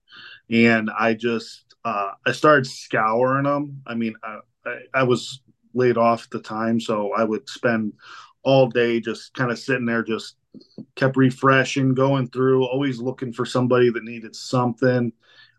And 0.50 0.90
i 0.98 1.14
just 1.14 1.74
uh 1.84 2.12
i 2.26 2.32
started 2.32 2.66
scouring 2.66 3.44
them 3.44 3.82
i 3.86 3.94
mean 3.94 4.14
i 4.22 4.38
i, 4.64 4.78
I 4.94 5.02
was 5.02 5.40
laid 5.74 5.98
off 5.98 6.24
at 6.24 6.30
the 6.30 6.40
time 6.40 6.80
so 6.80 7.12
i 7.12 7.22
would 7.24 7.48
spend 7.48 7.92
all 8.46 8.68
day, 8.68 9.00
just 9.00 9.34
kind 9.34 9.50
of 9.50 9.58
sitting 9.58 9.86
there, 9.86 10.04
just 10.04 10.36
kept 10.94 11.16
refreshing, 11.16 11.94
going 11.94 12.28
through, 12.28 12.64
always 12.64 13.00
looking 13.00 13.32
for 13.32 13.44
somebody 13.44 13.90
that 13.90 14.04
needed 14.04 14.36
something. 14.36 15.12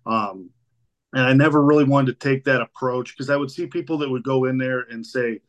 Um, 0.05 0.49
and 1.17 1.25
I 1.25 1.33
never 1.33 1.63
really 1.63 1.83
wanted 1.83 2.19
to 2.19 2.29
take 2.29 2.43
that 2.45 2.61
approach 2.61 3.13
because 3.13 3.29
I 3.29 3.35
would 3.35 3.51
see 3.51 3.67
people 3.67 3.97
that 3.99 4.09
would 4.09 4.23
go 4.23 4.45
in 4.45 4.57
there 4.57 4.81
and 4.81 5.05
say, 5.05 5.41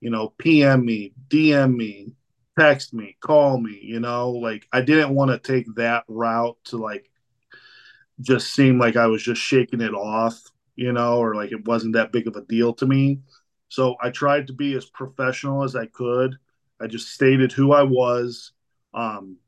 you 0.00 0.10
know, 0.10 0.34
PM 0.38 0.84
me, 0.84 1.14
DM 1.28 1.74
me, 1.74 2.12
text 2.58 2.92
me, 2.92 3.16
call 3.20 3.58
me, 3.58 3.80
you 3.82 4.00
know, 4.00 4.30
like 4.30 4.66
I 4.72 4.82
didn't 4.82 5.14
want 5.14 5.30
to 5.30 5.38
take 5.38 5.66
that 5.76 6.04
route 6.08 6.58
to 6.66 6.76
like 6.76 7.10
just 8.20 8.52
seem 8.54 8.78
like 8.78 8.96
I 8.96 9.06
was 9.06 9.22
just 9.22 9.40
shaking 9.40 9.80
it 9.80 9.94
off, 9.94 10.38
you 10.74 10.92
know, 10.92 11.18
or 11.18 11.34
like 11.34 11.52
it 11.52 11.66
wasn't 11.66 11.94
that 11.94 12.12
big 12.12 12.26
of 12.26 12.36
a 12.36 12.42
deal 12.42 12.74
to 12.74 12.86
me. 12.86 13.20
So 13.68 13.96
I 14.02 14.10
tried 14.10 14.46
to 14.48 14.52
be 14.52 14.74
as 14.74 14.86
professional 14.86 15.64
as 15.64 15.74
I 15.74 15.86
could 15.86 16.36
I 16.80 16.86
just 16.86 17.08
stated 17.08 17.52
who 17.52 17.72
I 17.72 17.82
was. 17.82 18.52
Um, 18.92 19.38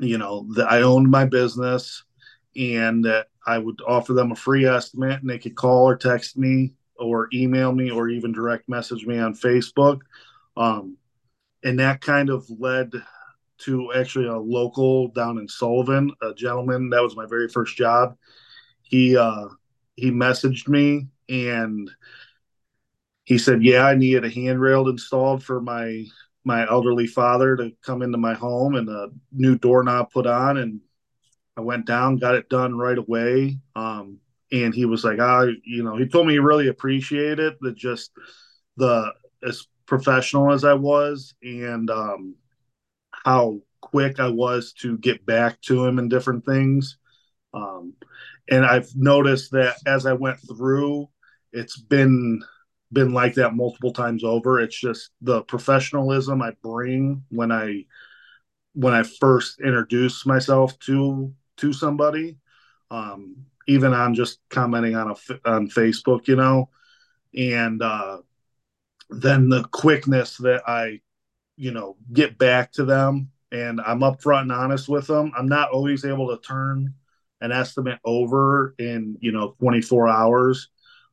you 0.00 0.18
know, 0.18 0.46
that 0.54 0.70
I 0.70 0.82
owned 0.82 1.10
my 1.10 1.24
business 1.24 2.02
and 2.56 3.04
that 3.04 3.28
I 3.46 3.58
would 3.58 3.80
offer 3.86 4.12
them 4.12 4.32
a 4.32 4.36
free 4.36 4.66
estimate 4.66 5.20
and 5.20 5.28
they 5.28 5.38
could 5.38 5.54
call 5.54 5.88
or 5.88 5.96
text 5.96 6.38
me 6.38 6.74
or 6.96 7.28
email 7.32 7.72
me 7.72 7.90
or 7.90 8.08
even 8.08 8.32
direct 8.32 8.68
message 8.68 9.06
me 9.06 9.18
on 9.18 9.34
Facebook. 9.34 10.00
Um, 10.56 10.96
and 11.62 11.78
that 11.80 12.00
kind 12.00 12.30
of 12.30 12.48
led 12.58 12.92
to 13.58 13.92
actually 13.94 14.26
a 14.26 14.36
local 14.36 15.08
down 15.08 15.38
in 15.38 15.48
Sullivan, 15.48 16.12
a 16.22 16.34
gentleman 16.34 16.90
that 16.90 17.02
was 17.02 17.16
my 17.16 17.26
very 17.26 17.48
first 17.48 17.76
job. 17.76 18.16
He 18.82 19.16
uh, 19.16 19.48
he 19.96 20.10
messaged 20.10 20.68
me 20.68 21.08
and 21.28 21.90
he 23.24 23.38
said, 23.38 23.62
"Yeah, 23.62 23.86
I 23.86 23.94
needed 23.94 24.24
a 24.24 24.30
handrail 24.30 24.88
installed 24.88 25.42
for 25.42 25.60
my 25.60 26.04
my 26.44 26.68
elderly 26.68 27.06
father 27.06 27.56
to 27.56 27.72
come 27.82 28.02
into 28.02 28.18
my 28.18 28.34
home 28.34 28.74
and 28.74 28.88
a 28.88 29.08
new 29.32 29.56
doorknob 29.56 30.10
put 30.10 30.26
on 30.26 30.58
and 30.58 30.80
I 31.56 31.60
went 31.60 31.86
down, 31.86 32.16
got 32.16 32.34
it 32.34 32.48
done 32.48 32.76
right 32.76 32.98
away. 32.98 33.58
Um, 33.76 34.18
and 34.52 34.74
he 34.74 34.84
was 34.84 35.04
like, 35.04 35.18
ah, 35.20 35.46
you 35.64 35.82
know, 35.82 35.96
he 35.96 36.06
told 36.06 36.26
me 36.26 36.34
he 36.34 36.38
really 36.38 36.68
appreciated 36.68 37.54
that 37.60 37.76
just 37.76 38.12
the 38.76 39.12
as 39.42 39.66
professional 39.86 40.52
as 40.52 40.64
I 40.64 40.74
was 40.74 41.34
and 41.42 41.90
um, 41.90 42.36
how 43.10 43.60
quick 43.80 44.20
I 44.20 44.28
was 44.28 44.72
to 44.80 44.98
get 44.98 45.24
back 45.26 45.60
to 45.62 45.84
him 45.84 45.98
and 45.98 46.10
different 46.10 46.44
things. 46.44 46.96
Um, 47.52 47.94
and 48.50 48.64
I've 48.64 48.94
noticed 48.96 49.52
that 49.52 49.76
as 49.86 50.06
I 50.06 50.12
went 50.14 50.38
through, 50.40 51.08
it's 51.52 51.78
been 51.78 52.42
been 52.92 53.12
like 53.12 53.34
that 53.34 53.54
multiple 53.54 53.92
times 53.92 54.24
over. 54.24 54.60
It's 54.60 54.78
just 54.78 55.10
the 55.20 55.42
professionalism 55.42 56.42
I 56.42 56.52
bring 56.62 57.24
when 57.30 57.50
I 57.52 57.84
when 58.74 58.92
I 58.92 59.02
first 59.04 59.60
introduce 59.60 60.26
myself 60.26 60.78
to 60.80 61.32
to 61.58 61.72
somebody, 61.72 62.38
um, 62.90 63.46
even 63.66 63.92
on 63.92 64.14
just 64.14 64.40
commenting 64.50 64.96
on 64.96 65.10
a 65.10 65.48
on 65.48 65.68
Facebook, 65.68 66.28
you 66.28 66.36
know, 66.36 66.70
and 67.36 67.82
uh, 67.82 68.18
then 69.10 69.48
the 69.48 69.64
quickness 69.64 70.36
that 70.38 70.62
I, 70.66 71.00
you 71.56 71.72
know, 71.72 71.96
get 72.12 72.38
back 72.38 72.72
to 72.72 72.84
them 72.84 73.30
and 73.52 73.80
I'm 73.80 74.00
upfront 74.00 74.42
and 74.42 74.52
honest 74.52 74.88
with 74.88 75.06
them. 75.06 75.32
I'm 75.36 75.48
not 75.48 75.70
always 75.70 76.04
able 76.04 76.28
to 76.28 76.42
turn 76.42 76.94
an 77.40 77.52
estimate 77.52 77.98
over 78.04 78.74
in 78.78 79.18
you 79.20 79.32
know 79.32 79.54
24 79.58 80.08
hours 80.08 80.68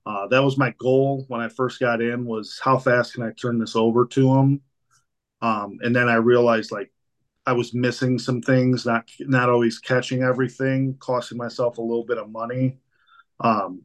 uh, 0.05 0.27
that 0.27 0.43
was 0.43 0.57
my 0.57 0.73
goal 0.77 1.25
when 1.27 1.41
I 1.41 1.49
first 1.49 1.79
got 1.79 2.01
in 2.01 2.25
was 2.25 2.59
how 2.63 2.77
fast 2.77 3.13
can 3.13 3.23
I 3.23 3.31
turn 3.31 3.59
this 3.59 3.75
over 3.75 4.05
to 4.07 4.33
them? 4.33 4.61
Um, 5.41 5.79
and 5.81 5.95
then 5.95 6.09
I 6.09 6.15
realized 6.15 6.71
like 6.71 6.91
I 7.45 7.53
was 7.53 7.73
missing 7.73 8.19
some 8.19 8.41
things, 8.41 8.85
not 8.85 9.09
not 9.21 9.49
always 9.49 9.79
catching 9.79 10.23
everything, 10.23 10.95
costing 10.99 11.37
myself 11.37 11.77
a 11.77 11.81
little 11.81 12.05
bit 12.05 12.17
of 12.17 12.29
money. 12.29 12.77
Um, 13.39 13.83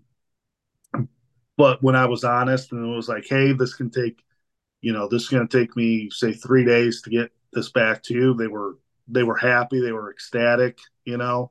but 1.56 1.82
when 1.82 1.96
I 1.96 2.06
was 2.06 2.24
honest 2.24 2.72
and 2.72 2.84
it 2.84 2.96
was 2.96 3.08
like, 3.08 3.26
hey, 3.28 3.52
this 3.52 3.74
can 3.74 3.90
take, 3.90 4.22
you 4.82 4.92
know, 4.92 5.08
this 5.08 5.22
is 5.22 5.28
going 5.28 5.46
to 5.46 5.58
take 5.58 5.76
me 5.76 6.10
say 6.10 6.32
three 6.32 6.64
days 6.64 7.02
to 7.02 7.10
get 7.10 7.30
this 7.52 7.70
back 7.70 8.02
to 8.04 8.14
you. 8.14 8.34
They 8.34 8.46
were 8.46 8.78
they 9.08 9.22
were 9.22 9.36
happy, 9.36 9.80
they 9.80 9.92
were 9.92 10.10
ecstatic, 10.10 10.78
you 11.04 11.16
know. 11.16 11.50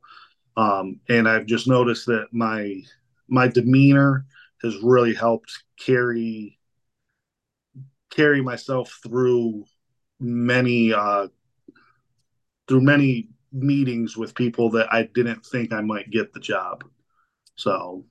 Um, 0.57 0.99
and 1.09 1.27
I've 1.27 1.45
just 1.47 1.67
noticed 1.67 2.05
that 2.07 2.27
my 2.31 2.81
my 3.27 3.47
demeanor 3.47 4.25
has 4.63 4.77
really 4.83 5.13
helped 5.13 5.51
carry 5.79 6.59
carry 8.09 8.41
myself 8.41 8.99
through 9.03 9.65
many 10.19 10.93
uh, 10.93 11.27
through 12.67 12.81
many 12.81 13.29
meetings 13.51 14.17
with 14.17 14.35
people 14.35 14.69
that 14.71 14.91
I 14.91 15.03
didn't 15.13 15.45
think 15.45 15.71
I 15.71 15.81
might 15.81 16.11
get 16.11 16.33
the 16.33 16.39
job. 16.39 16.83
So, 17.55 18.05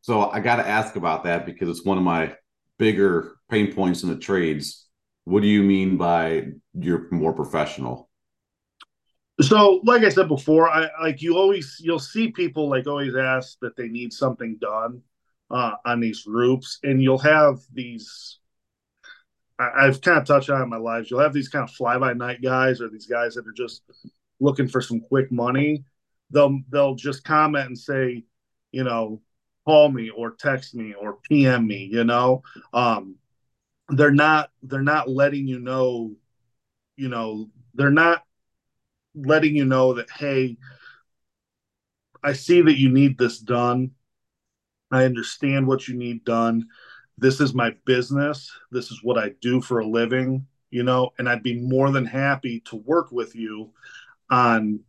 so 0.00 0.30
I 0.30 0.40
got 0.40 0.56
to 0.56 0.66
ask 0.66 0.96
about 0.96 1.24
that 1.24 1.46
because 1.46 1.68
it's 1.68 1.84
one 1.84 1.98
of 1.98 2.04
my 2.04 2.36
bigger 2.78 3.36
pain 3.50 3.72
points 3.72 4.02
in 4.02 4.08
the 4.08 4.16
trades. 4.16 4.86
What 5.24 5.42
do 5.42 5.48
you 5.48 5.62
mean 5.62 5.96
by 5.96 6.48
you're 6.74 7.08
more 7.10 7.32
professional? 7.32 8.08
So, 9.40 9.80
like 9.84 10.02
I 10.02 10.08
said 10.08 10.28
before, 10.28 10.70
I 10.70 10.88
like 11.02 11.20
you 11.20 11.36
always 11.36 11.76
you'll 11.80 11.98
see 11.98 12.30
people 12.30 12.70
like 12.70 12.86
always 12.86 13.14
ask 13.14 13.58
that 13.60 13.76
they 13.76 13.88
need 13.88 14.12
something 14.12 14.56
done 14.60 15.02
uh, 15.50 15.72
on 15.84 16.00
these 16.00 16.22
groups, 16.22 16.78
and 16.82 17.02
you'll 17.02 17.18
have 17.18 17.58
these 17.72 18.38
I've 19.58 20.00
kind 20.00 20.18
of 20.18 20.26
touched 20.26 20.50
on 20.50 20.62
in 20.62 20.68
my 20.68 20.76
lives. 20.76 21.10
You'll 21.10 21.20
have 21.20 21.32
these 21.32 21.48
kind 21.48 21.66
of 21.66 21.74
fly 21.74 21.98
by 21.98 22.12
night 22.12 22.42
guys 22.42 22.80
or 22.80 22.88
these 22.88 23.06
guys 23.06 23.34
that 23.34 23.46
are 23.46 23.52
just 23.52 23.82
looking 24.38 24.68
for 24.68 24.82
some 24.82 25.00
quick 25.00 25.32
money. 25.32 25.84
They'll 26.30 26.60
they'll 26.68 26.94
just 26.94 27.24
comment 27.24 27.66
and 27.66 27.78
say, 27.78 28.24
you 28.72 28.84
know, 28.84 29.22
call 29.64 29.90
me 29.90 30.10
or 30.10 30.32
text 30.32 30.74
me 30.74 30.94
or 30.94 31.18
PM 31.28 31.66
me. 31.66 31.88
You 31.90 32.04
know, 32.04 32.42
um, 32.74 33.16
they're 33.88 34.10
not 34.10 34.50
they're 34.62 34.82
not 34.82 35.08
letting 35.08 35.48
you 35.48 35.58
know, 35.58 36.14
you 36.96 37.08
know, 37.08 37.48
they're 37.74 37.90
not 37.90 38.24
letting 39.14 39.56
you 39.56 39.64
know 39.64 39.94
that 39.94 40.10
hey, 40.10 40.58
I 42.22 42.34
see 42.34 42.60
that 42.60 42.78
you 42.78 42.90
need 42.90 43.16
this 43.16 43.38
done. 43.38 43.92
I 44.90 45.04
understand 45.04 45.66
what 45.66 45.88
you 45.88 45.96
need 45.96 46.24
done 46.24 46.68
this 47.18 47.40
is 47.40 47.54
my 47.54 47.74
business. 47.84 48.50
This 48.70 48.90
is 48.90 49.00
what 49.02 49.18
I 49.18 49.30
do 49.40 49.60
for 49.60 49.80
a 49.80 49.86
living, 49.86 50.46
you 50.70 50.82
know, 50.82 51.10
and 51.18 51.28
I'd 51.28 51.42
be 51.42 51.60
more 51.60 51.90
than 51.90 52.04
happy 52.04 52.60
to 52.66 52.76
work 52.76 53.10
with 53.10 53.34
you 53.34 53.70
on 54.30 54.80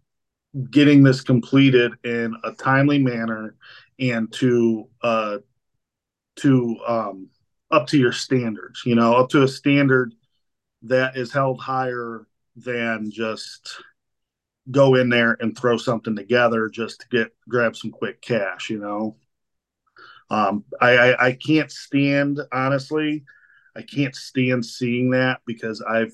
getting 0.72 1.04
this 1.04 1.22
completed 1.22 1.94
in 2.04 2.36
a 2.44 2.52
timely 2.54 2.98
manner 2.98 3.56
and 4.00 4.32
to 4.34 4.88
uh 5.04 5.38
to 6.38 6.78
um 6.88 7.30
up 7.72 7.88
to 7.88 7.98
your 7.98 8.14
standards, 8.14 8.84
you 8.86 8.96
know, 8.96 9.16
up 9.16 9.30
to 9.30 9.44
a 9.44 9.48
standard 9.48 10.14
that 10.84 11.18
is 11.18 11.34
held 11.34 11.60
higher 11.60 12.28
than 12.56 13.12
just 13.12 13.82
go 14.72 14.96
in 14.96 15.10
there 15.10 15.38
and 15.40 15.58
throw 15.58 15.78
something 15.78 16.16
together 16.16 16.70
just 16.70 17.02
to 17.02 17.08
get 17.10 17.36
grab 17.48 17.76
some 17.76 17.92
quick 17.92 18.22
cash, 18.22 18.70
you 18.70 18.80
know. 18.80 19.16
Um, 20.30 20.64
I, 20.82 20.98
I, 20.98 21.28
I 21.28 21.32
can't 21.34 21.72
stand 21.72 22.40
honestly. 22.52 23.24
I 23.76 23.82
can't 23.84 24.16
stand 24.16 24.66
seeing 24.66 25.12
that 25.12 25.42
because 25.46 25.82
I've 25.82 26.14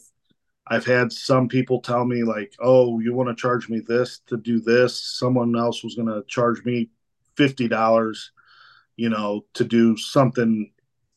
I've 0.67 0.86
had 0.86 1.12
some 1.12 1.50
people 1.50 1.82
tell 1.82 2.05
me 2.05 2.24
like, 2.24 2.53
"Oh, 2.62 3.00
you 3.00 3.13
want 3.13 3.29
to 3.29 3.41
charge 3.41 3.70
me 3.70 3.82
this 3.82 4.22
to 4.27 4.38
do 4.38 4.62
this?" 4.62 5.01
Someone 5.01 5.58
else 5.58 5.84
was 5.84 5.96
going 5.96 6.10
to 6.10 6.24
charge 6.27 6.63
me 6.65 6.89
fifty 7.38 7.67
dollars, 7.67 8.32
you 8.98 9.10
know, 9.10 9.46
to 9.55 9.65
do 9.65 9.98
something 9.98 10.72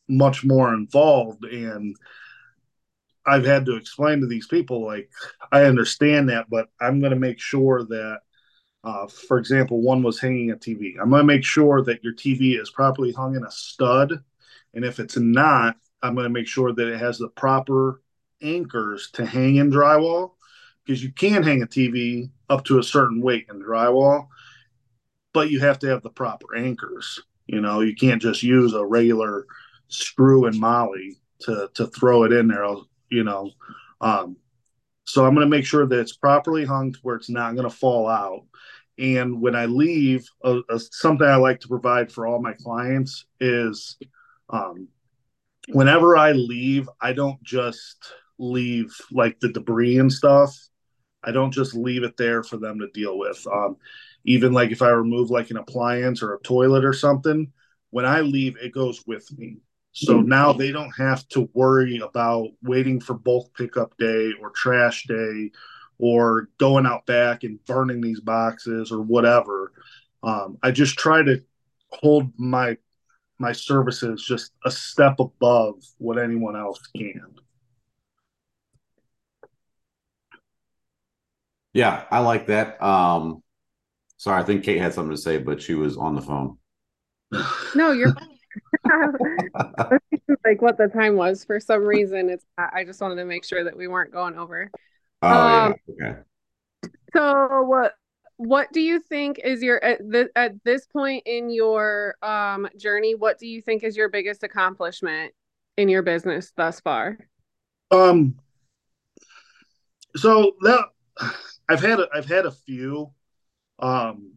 much 0.09 0.45
more 0.45 0.75
involved, 0.75 1.45
and 1.45 1.97
I've 3.27 3.45
had 3.45 3.67
to 3.67 3.77
explain 3.77 4.21
to 4.21 4.27
these 4.27 4.47
people 4.47 4.85
like, 4.85 5.11
I 5.51 5.65
understand 5.65 6.29
that, 6.29 6.49
but 6.49 6.69
I'm 6.81 7.01
going 7.01 7.11
to 7.11 7.19
make 7.19 7.41
sure 7.41 7.85
that 7.85 8.21
uh, 8.87 9.09
for 9.09 9.39
example, 9.39 9.83
one 9.83 10.01
was 10.01 10.21
hanging 10.21 10.53
a 10.53 10.57
TV. 10.57 10.95
I'm 11.01 11.11
going 11.11 11.21
to 11.21 11.27
make 11.27 11.45
sure 11.45 11.83
that 11.83 12.05
your 12.05 12.15
TV 12.15 12.61
is 12.61 12.71
properly 12.71 13.11
hung 13.11 13.35
in 13.35 13.45
a 13.45 13.51
stud. 13.51 14.13
And 14.75 14.85
if 14.85 15.01
it's 15.01 15.17
not, 15.17 15.77
I'm 16.05 16.15
going 16.15 16.25
to 16.27 16.31
make 16.31 16.47
sure 16.47 16.73
that 16.73 16.87
it 16.87 17.01
has 17.01 17.19
the 17.19 17.29
proper 17.31 18.01
anchors 18.41 19.11
to 19.15 19.27
hang 19.27 19.57
in 19.57 19.73
drywall 19.73 20.35
because 20.85 21.03
you 21.03 21.11
can 21.11 21.43
hang 21.43 21.63
a 21.63 21.67
TV 21.67 22.31
up 22.49 22.65
to 22.67 22.79
a 22.79 22.83
certain 22.85 23.21
weight 23.21 23.47
in 23.51 23.61
drywall, 23.61 24.29
but 25.33 25.51
you 25.51 25.59
have 25.59 25.81
to 25.81 25.89
have 25.89 26.03
the 26.03 26.11
proper 26.11 26.55
anchors. 26.55 27.21
You 27.49 27.61
know, 27.61 27.81
you 27.81 27.97
can't 27.97 28.23
just 28.23 28.45
use 28.45 28.73
a 28.73 28.87
regular 28.87 29.47
screw 29.89 30.47
and 30.47 30.61
molly 30.61 31.17
to 31.41 31.71
to 31.75 31.89
throw 31.89 32.23
it 32.23 32.33
in 32.33 32.47
there. 32.47 32.65
You 33.11 33.25
know, 33.25 33.51
um, 34.01 34.37
so 35.07 35.25
I'm 35.25 35.35
going 35.35 35.47
to 35.47 35.57
make 35.57 35.65
sure 35.65 35.87
that 35.87 35.99
it's 35.99 36.17
properly 36.17 36.65
hung 36.65 36.93
to 36.93 36.99
where 37.03 37.17
it's 37.17 37.31
not 37.31 37.55
going 37.55 37.69
to 37.69 37.75
fall 37.75 38.09
out. 38.09 38.45
And 38.99 39.41
when 39.41 39.55
I 39.55 39.67
leave, 39.67 40.27
uh, 40.43 40.61
uh, 40.71 40.79
something 40.79 41.27
I 41.27 41.37
like 41.37 41.61
to 41.61 41.69
provide 41.69 42.11
for 42.11 42.27
all 42.27 42.41
my 42.41 42.55
clients 42.55 43.27
is 43.41 43.99
um, 44.49 44.89
whenever 45.69 46.17
I 46.17 46.33
leave, 46.33 46.89
I 47.01 47.13
don't 47.13 47.43
just 47.43 48.13
leave 48.39 48.95
like 49.11 49.39
the 49.41 49.51
debris 49.51 49.99
and 49.99 50.13
stuff. 50.13 50.57
I 51.23 51.33
don't 51.33 51.53
just 51.53 51.75
leave 51.75 52.05
it 52.05 52.17
there 52.17 52.43
for 52.43 52.57
them 52.57 52.79
to 52.79 52.89
deal 52.95 53.19
with. 53.19 53.45
Um, 53.53 53.77
even 54.25 54.53
like 54.53 54.71
if 54.71 54.83
I 54.83 54.91
remove 54.91 55.31
like 55.31 55.51
an 55.51 55.57
appliance 55.57 56.23
or 56.23 56.35
a 56.35 56.41
toilet 56.41 56.85
or 56.85 56.93
something, 56.93 57.53
when 57.91 58.05
I 58.05 58.21
leave, 58.21 58.57
it 58.57 58.73
goes 58.73 59.05
with 59.07 59.27
me. 59.37 59.59
So 59.93 60.21
now 60.21 60.53
they 60.53 60.73
don't 60.73 60.93
have 60.99 61.27
to 61.29 61.49
worry 61.55 62.01
about 62.01 62.49
waiting 62.63 63.01
for 63.01 63.15
bulk 63.15 63.57
pickup 63.57 63.97
day 63.97 64.33
or 64.43 64.51
trash 64.51 65.07
day 65.07 65.51
or 65.99 66.49
going 66.59 66.87
out 66.87 67.07
back 67.07 67.45
and 67.45 67.65
burning 67.65 68.01
these 68.01 68.21
boxes 68.21 68.93
or 68.93 69.01
whatever. 69.01 69.73
Um, 70.23 70.59
I 70.63 70.71
just 70.71 70.99
try 70.99 71.23
to 71.23 71.43
hold 71.91 72.33
my 72.37 72.77
my 73.39 73.53
services 73.53 74.25
just 74.25 74.53
a 74.65 74.71
step 74.71 75.21
above 75.21 75.75
what 75.99 76.19
anyone 76.19 76.57
else 76.57 76.81
can. 76.97 77.35
Yeah, 81.75 82.05
I 82.11 82.21
like 82.21 82.47
that. 82.47 82.83
Um, 82.83 83.43
sorry, 84.17 84.41
I 84.41 84.45
think 84.47 84.65
Kate 84.65 84.79
had 84.79 84.95
something 84.95 85.15
to 85.15 85.21
say, 85.21 85.37
but 85.37 85.61
she 85.61 85.75
was 85.75 85.99
on 85.99 86.15
the 86.15 86.23
phone. 86.23 86.57
No, 87.75 87.93
you're 87.93 88.15
like 90.45 90.63
what 90.63 90.79
the 90.79 90.89
time 90.89 91.17
was 91.17 91.45
for 91.45 91.61
some 91.61 91.85
reason. 91.85 92.31
It's 92.31 92.47
I 92.57 92.85
just 92.85 93.01
wanted 93.01 93.17
to 93.17 93.25
make 93.25 93.45
sure 93.45 93.65
that 93.65 93.77
we 93.77 93.89
weren't 93.89 94.13
going 94.13 94.39
over. 94.39 94.71
Oh 95.23 95.29
um, 95.29 95.75
yeah. 95.99 96.09
Okay. 96.09 96.21
So 97.15 97.63
what 97.63 97.95
what 98.37 98.71
do 98.73 98.81
you 98.81 99.01
think 99.01 99.39
is 99.43 99.63
your 99.63 99.83
at, 99.83 99.99
the, 99.99 100.29
at 100.37 100.53
this 100.65 100.87
point 100.87 101.23
in 101.27 101.51
your 101.51 102.17
um 102.23 102.69
journey, 102.79 103.15
what 103.15 103.39
do 103.39 103.47
you 103.47 103.63
think 103.63 103.83
is 103.83 103.97
your 103.97 104.09
biggest 104.09 104.43
accomplishment 104.43 105.33
in 105.77 105.89
your 105.89 106.03
business 106.03 106.53
thus 106.57 106.81
far? 106.81 107.19
Um 107.91 108.37
so 110.17 110.57
that 110.63 110.85
I've 111.69 111.81
had 111.81 112.01
a, 112.01 112.09
I've 112.15 112.29
had 112.29 112.47
a 112.47 112.53
few 112.53 113.13
um 113.79 114.33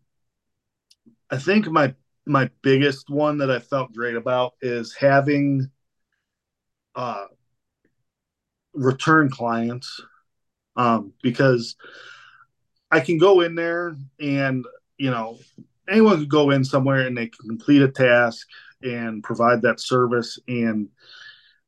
I 1.30 1.38
think 1.38 1.68
my 1.68 1.94
my 2.26 2.50
biggest 2.62 3.10
one 3.10 3.38
that 3.40 3.52
I 3.52 3.60
felt 3.60 3.94
great 3.94 4.16
about 4.16 4.54
is 4.62 4.96
having 4.96 5.70
uh 6.96 7.26
return 8.74 9.30
clients 9.30 10.02
um, 10.80 11.12
because 11.22 11.76
I 12.90 13.02
can 13.02 13.18
go 13.18 13.42
in 13.42 13.54
there 13.54 13.96
and 14.20 14.66
you 14.98 15.12
know 15.12 15.38
anyone 15.90 16.20
could 16.20 16.30
go 16.30 16.52
in 16.52 16.64
somewhere 16.64 17.06
and 17.06 17.18
they 17.18 17.28
can 17.28 17.50
complete 17.50 17.82
a 17.82 17.90
task 17.90 18.48
and 18.82 19.22
provide 19.22 19.62
that 19.64 19.82
service 19.82 20.40
and 20.48 20.88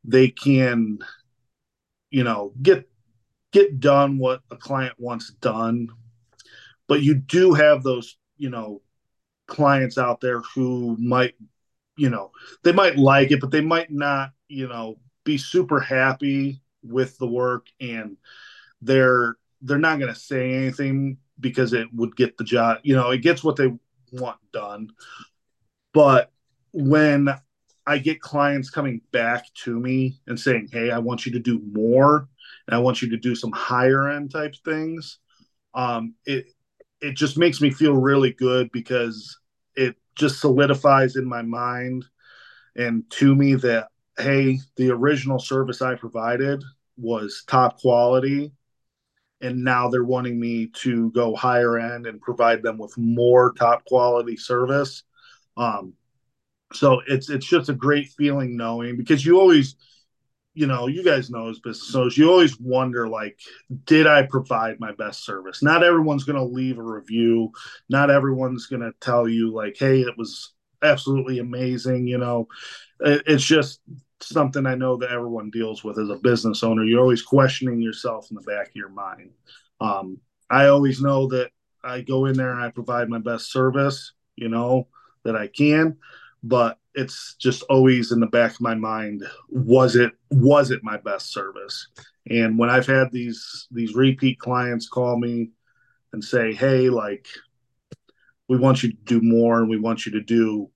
they 0.06 0.30
can 0.30 1.00
you 2.10 2.24
know 2.24 2.54
get 2.62 2.90
get 3.52 3.82
done 3.82 4.18
what 4.18 4.42
a 4.50 4.56
client 4.56 4.96
wants 4.98 5.32
done. 5.42 5.90
But 6.88 7.02
you 7.02 7.16
do 7.16 7.54
have 7.54 7.84
those 7.84 8.18
you 8.38 8.50
know 8.50 8.82
clients 9.46 9.98
out 9.98 10.22
there 10.22 10.40
who 10.40 10.96
might 10.98 11.36
you 11.98 12.10
know 12.10 12.32
they 12.64 12.72
might 12.72 12.96
like 12.96 13.32
it 13.32 13.42
but 13.42 13.52
they 13.52 13.60
might 13.60 13.92
not 13.92 14.32
you 14.48 14.70
know 14.70 14.98
be 15.26 15.38
super 15.38 15.82
happy 15.82 16.62
with 16.82 17.18
the 17.18 17.28
work 17.28 17.68
and 17.82 18.16
they're 18.82 19.36
they're 19.62 19.78
not 19.78 20.00
going 20.00 20.14
to 20.14 20.20
say 20.20 20.54
anything 20.54 21.18
because 21.40 21.74
it 21.74 21.88
would 21.94 22.16
get 22.16 22.38
the 22.38 22.44
job 22.44 22.80
you 22.84 22.96
know 22.96 23.12
it 23.12 23.20
gets 23.20 23.44
what 23.44 23.56
they 23.56 23.72
want 24.12 24.38
done. 24.52 24.90
But 25.94 26.32
when 26.72 27.30
i 27.86 27.98
get 27.98 28.22
clients 28.22 28.70
coming 28.70 29.02
back 29.12 29.46
to 29.54 29.80
me 29.80 30.18
and 30.28 30.40
saying 30.40 30.68
hey 30.72 30.92
i 30.92 30.98
want 30.98 31.26
you 31.26 31.32
to 31.32 31.40
do 31.40 31.62
more 31.74 32.28
and 32.68 32.76
i 32.76 32.80
want 32.80 33.02
you 33.02 33.10
to 33.10 33.18
do 33.18 33.36
some 33.36 33.52
higher 33.52 34.10
end 34.10 34.32
type 34.32 34.56
things 34.64 35.20
um, 35.74 36.16
it 36.26 36.48
it 37.00 37.16
just 37.16 37.38
makes 37.38 37.62
me 37.62 37.72
feel 37.72 37.96
really 37.96 38.34
good 38.34 38.70
because 38.72 39.40
it 39.76 39.96
just 40.16 40.40
solidifies 40.40 41.16
in 41.16 41.26
my 41.26 41.42
mind 41.42 42.06
and 42.76 43.10
to 43.10 43.36
me 43.36 43.56
that 43.56 43.88
hey 44.18 44.60
the 44.76 44.92
original 44.92 45.40
service 45.40 45.82
i 45.82 45.96
provided 45.96 46.64
was 46.98 47.44
top 47.48 47.80
quality 47.80 48.52
and 49.42 49.64
now 49.64 49.90
they're 49.90 50.04
wanting 50.04 50.40
me 50.40 50.68
to 50.68 51.12
go 51.12 51.36
higher 51.36 51.80
end 51.80 52.06
and 52.06 52.22
provide 52.22 52.64
them 52.64 52.78
with 52.78 52.98
more 52.98 53.54
top 53.54 53.86
quality 53.86 54.38
service. 54.38 55.04
Um, 55.58 55.94
so 56.74 57.02
it's 57.08 57.30
it's 57.30 57.46
just 57.46 57.70
a 57.70 57.74
great 57.74 58.08
feeling 58.10 58.56
knowing 58.56 58.96
because 58.98 59.26
you 59.26 59.40
always 59.40 59.76
you 60.54 60.68
know 60.68 60.88
you 60.88 61.04
guys 61.04 61.30
know 61.30 61.50
as 61.50 61.60
business 61.60 61.94
owners 61.96 62.18
you 62.18 62.30
always 62.30 62.60
wonder 62.60 63.08
like 63.08 63.40
did 63.86 64.08
i 64.08 64.24
provide 64.24 64.80
my 64.80 64.92
best 64.94 65.26
service? 65.26 65.62
Not 65.64 65.84
everyone's 65.84 66.24
going 66.24 66.38
to 66.38 66.44
leave 66.44 66.78
a 66.78 66.84
review. 66.84 67.52
Not 67.90 68.10
everyone's 68.10 68.68
going 68.68 68.82
to 68.82 68.94
tell 69.00 69.28
you 69.28 69.52
like 69.52 69.78
hey 69.78 70.02
it 70.02 70.18
was 70.18 70.54
absolutely 70.82 71.40
amazing 71.40 72.08
you 72.08 72.18
know? 72.18 72.48
It, 73.00 73.24
it's 73.28 73.44
just 73.44 73.82
something 74.24 74.66
i 74.66 74.76
know 74.76 74.98
that 74.98 75.12
everyone 75.12 75.50
deals 75.50 75.84
with 75.84 75.98
as 76.00 76.10
a 76.10 76.16
business 76.16 76.64
owner. 76.64 76.84
You're 76.84 77.02
always 77.02 77.22
questioning 77.22 77.82
yourself 77.82 78.28
in 78.30 78.36
the 78.36 78.42
back 78.42 78.70
of 78.70 78.76
your 78.76 78.90
mind. 78.90 79.32
Um, 79.80 80.20
i 80.50 80.68
always 80.68 81.02
know 81.02 81.28
that 81.28 81.52
i 81.84 82.02
go 82.02 82.26
in 82.26 82.36
there 82.36 82.52
and 82.52 82.62
i 82.62 82.70
provide 82.70 83.10
my 83.10 83.20
best 83.20 83.52
service 83.52 84.14
you 84.36 84.50
know 84.50 84.88
that 85.24 85.36
i 85.36 85.48
can 85.48 85.98
but 86.44 86.78
it's 86.94 87.36
just 87.36 87.64
always 87.64 88.12
in 88.12 88.20
the 88.20 88.28
back 88.28 88.52
of 88.52 88.62
my 88.62 88.76
mind 88.76 89.24
was 89.50 89.96
it 89.96 90.12
was 90.30 90.72
it 90.72 90.84
my 90.84 90.98
best 90.98 91.32
service? 91.32 91.88
And 92.30 92.58
when 92.58 92.70
i've 92.70 92.88
had 92.88 93.12
these 93.12 93.68
these 93.72 93.96
repeat 93.96 94.40
clients 94.40 94.88
call 94.88 95.18
me 95.18 95.52
and 96.14 96.24
say 96.24 96.54
hey 96.54 96.90
like 96.90 97.28
we 98.48 98.58
want 98.58 98.84
you 98.84 98.92
to 98.92 98.98
do 99.06 99.22
more. 99.22 99.60
And 99.60 99.70
we 99.70 99.80
want 99.80 100.06
you 100.06 100.12
to 100.14 100.22
do 100.22 100.70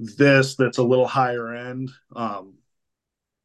this 0.00 0.56
that's 0.56 0.78
a 0.78 0.82
little 0.82 1.06
higher 1.06 1.54
end. 1.54 1.90
Um 2.14 2.57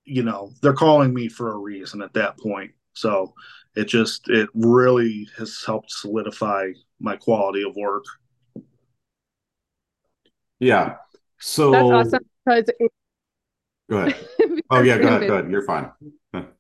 you 0.06 0.24
know 0.24 0.52
they're 0.62 0.74
calling 0.74 1.14
me 1.14 1.28
for 1.28 1.54
a 1.54 1.58
reason 1.58 2.02
at 2.02 2.14
that 2.14 2.38
point 2.38 2.72
so 2.94 3.34
it 3.76 3.86
just 3.86 4.30
it 4.30 4.50
really 4.54 5.28
has 5.38 5.64
helped 5.66 5.92
solidify 5.92 6.68
my 7.00 7.16
quality 7.16 7.64
of 7.64 7.76
work 7.76 8.06
yeah 10.60 10.96
so 11.40 11.72
that's 11.72 11.84
awesome 11.84 12.26
because 12.46 12.70
it, 12.80 12.92
go 13.90 13.98
ahead. 13.98 14.26
oh 14.70 14.82
yeah, 14.82 14.98
go 14.98 15.08
ahead. 15.08 15.28
Go 15.28 15.34
ahead. 15.36 15.52
You're 15.52 15.66
fine. 15.66 15.92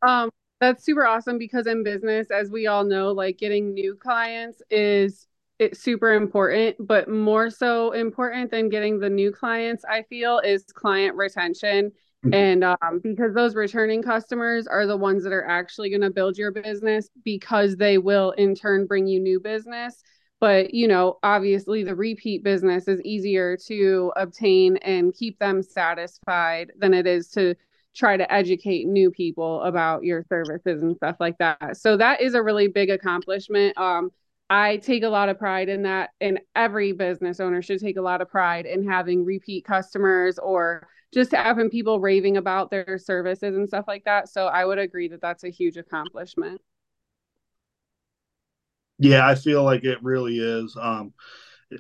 um, 0.02 0.30
that's 0.60 0.84
super 0.84 1.06
awesome 1.06 1.38
because 1.38 1.68
in 1.68 1.84
business, 1.84 2.32
as 2.32 2.50
we 2.50 2.68
all 2.68 2.84
know, 2.84 3.12
like 3.12 3.38
getting 3.38 3.74
new 3.74 3.96
clients 3.96 4.62
is 4.70 5.28
it's 5.60 5.80
super 5.80 6.14
important, 6.14 6.76
but 6.80 7.10
more 7.10 7.50
so 7.50 7.92
important 7.92 8.52
than 8.52 8.70
getting 8.70 9.00
the 9.00 9.10
new 9.10 9.32
clients, 9.32 9.86
I 9.86 10.04
feel, 10.04 10.40
is 10.40 10.64
client 10.74 11.16
retention. 11.16 11.92
And 12.32 12.64
um, 12.64 13.00
because 13.02 13.34
those 13.34 13.56
returning 13.56 14.02
customers 14.02 14.68
are 14.68 14.88
the 14.88 14.98
ones 14.98 15.24
that 15.24 15.34
are 15.34 15.48
actually 15.48 15.90
going 15.90 16.02
to 16.02 16.10
build 16.10 16.38
your 16.38 16.52
business 16.52 17.10
because 17.24 17.76
they 17.76 17.98
will 17.98 18.32
in 18.32 18.56
turn 18.56 18.86
bring 18.86 19.08
you 19.08 19.20
new 19.20 19.40
business. 19.40 20.04
But 20.40 20.74
you 20.74 20.88
know 20.88 21.20
obviously 21.24 21.84
the 21.84 21.96
repeat 21.96 22.44
business 22.44 22.88
is 22.88 23.02
easier 23.02 23.58
to 23.68 24.12
obtain 24.16 24.78
and 24.78 25.14
keep 25.14 25.40
them 25.40 25.62
satisfied 25.62 26.72
than 26.78 26.94
it 26.94 27.08
is 27.08 27.30
to 27.32 27.56
try 27.94 28.18
to 28.18 28.34
educate 28.34 28.88
new 28.88 29.12
people 29.12 29.62
about 29.62 30.04
your 30.04 30.24
services 30.28 30.82
and 30.82 30.96
stuff 30.96 31.18
like 31.20 31.38
that. 31.38 31.78
So 31.78 31.96
that 31.98 32.22
is 32.22 32.34
a 32.34 32.42
really 32.42 32.68
big 32.68 32.90
accomplishment. 32.90 33.78
Um, 33.78 34.12
i 34.50 34.78
take 34.78 35.04
a 35.04 35.10
lot 35.10 35.30
of 35.30 35.38
pride 35.38 35.70
in 35.70 35.84
that 35.84 36.12
and 36.22 36.40
every 36.56 36.92
business 36.92 37.40
owner 37.40 37.62
should 37.62 37.80
take 37.80 37.98
a 37.98 38.02
lot 38.02 38.22
of 38.22 38.30
pride 38.30 38.66
in 38.66 38.88
having 38.88 39.26
repeat 39.26 39.66
customers 39.66 40.38
or 40.40 40.88
just 41.14 41.32
having 41.32 41.70
people 41.70 42.00
raving 42.00 42.38
about 42.38 42.72
their 42.72 42.98
services 42.98 43.56
and 43.56 43.68
stuff 43.68 43.86
like 43.88 44.04
that 44.06 44.30
so 44.30 44.48
i 44.48 44.66
would 44.66 44.80
agree 44.80 45.08
that 45.08 45.22
that's 45.22 45.44
a 45.44 45.50
huge 45.50 45.78
accomplishment 45.78 46.62
yeah, 49.00 49.28
I 49.28 49.36
feel 49.36 49.64
like 49.64 49.84
it 49.84 50.02
really 50.04 50.38
is. 50.38 50.78
Um, 50.80 51.14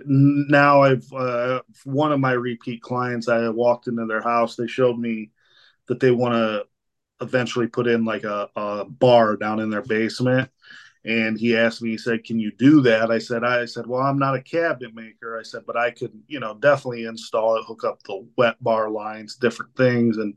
now 0.06 0.82
I've 0.82 1.12
uh, 1.13 1.62
one 1.86 2.12
of 2.12 2.19
my 2.19 2.34
repeat 2.34 2.82
clients. 2.82 3.30
I 3.30 3.47
walked 3.49 3.88
into 3.88 4.06
their 4.06 4.21
house. 4.21 4.56
They 4.56 4.67
showed 4.67 4.97
me 4.97 5.32
that 5.88 5.99
they 5.99 6.12
want 6.12 6.34
to 6.34 6.65
eventually 7.21 7.67
put 7.67 7.88
in 7.88 8.04
like 8.06 8.23
a, 8.23 8.49
a 8.56 8.86
bar 8.86 9.38
down 9.38 9.60
in 9.60 9.69
their 9.69 9.84
basement. 9.84 10.49
And 11.06 11.38
he 11.38 11.58
asked 11.58 11.82
me, 11.82 11.92
he 11.92 11.98
said, 11.98 12.24
"Can 12.24 12.39
you 12.39 12.52
do 12.52 12.82
that?" 12.82 13.12
I 13.12 13.18
said, 13.20 13.44
"I 13.44 13.66
said, 13.66 13.88
well, 13.88 14.02
I'm 14.02 14.18
not 14.20 14.36
a 14.36 14.42
cabinet 14.42 14.96
maker." 14.96 15.38
I 15.38 15.44
said, 15.44 15.66
"But 15.66 15.76
I 15.78 15.92
could, 15.92 16.13
you 16.28 16.39
know, 16.39 16.56
definitely 16.56 17.06
install 17.06 17.58
it, 17.58 17.66
hook 17.66 17.84
up 17.84 18.02
the 18.04 18.26
wet 18.38 18.62
bar 18.63 18.89
lines, 18.89 19.36
different 19.36 19.76
things, 19.76 20.18
and 20.18 20.36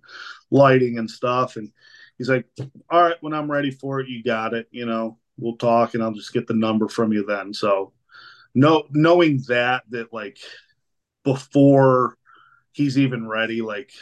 lighting 0.51 0.99
and 0.99 1.09
stuff." 1.11 1.57
And 1.57 1.71
he's 2.19 2.29
like, 2.29 2.47
"All 2.91 3.03
right, 3.03 3.17
when 3.21 3.33
I'm 3.35 3.51
ready 3.51 3.71
for 3.71 4.01
it, 4.01 4.09
you 4.09 4.23
got 4.25 4.55
it." 4.55 4.69
You 4.73 4.87
know, 4.87 5.19
we'll 5.39 5.57
talk 5.57 5.95
and 5.95 6.03
I'll 6.03 6.13
just 6.13 6.33
get 6.33 6.47
the 6.47 6.55
number 6.55 6.89
from 6.89 7.13
you 7.13 7.25
then. 7.25 7.53
So 7.55 7.93
no 8.55 8.85
knowing 8.91 9.43
that 9.49 9.85
that 9.91 10.13
like 10.13 10.39
before 11.25 12.17
he's 12.73 12.99
even 12.99 13.29
ready, 13.29 13.63
like 13.63 13.93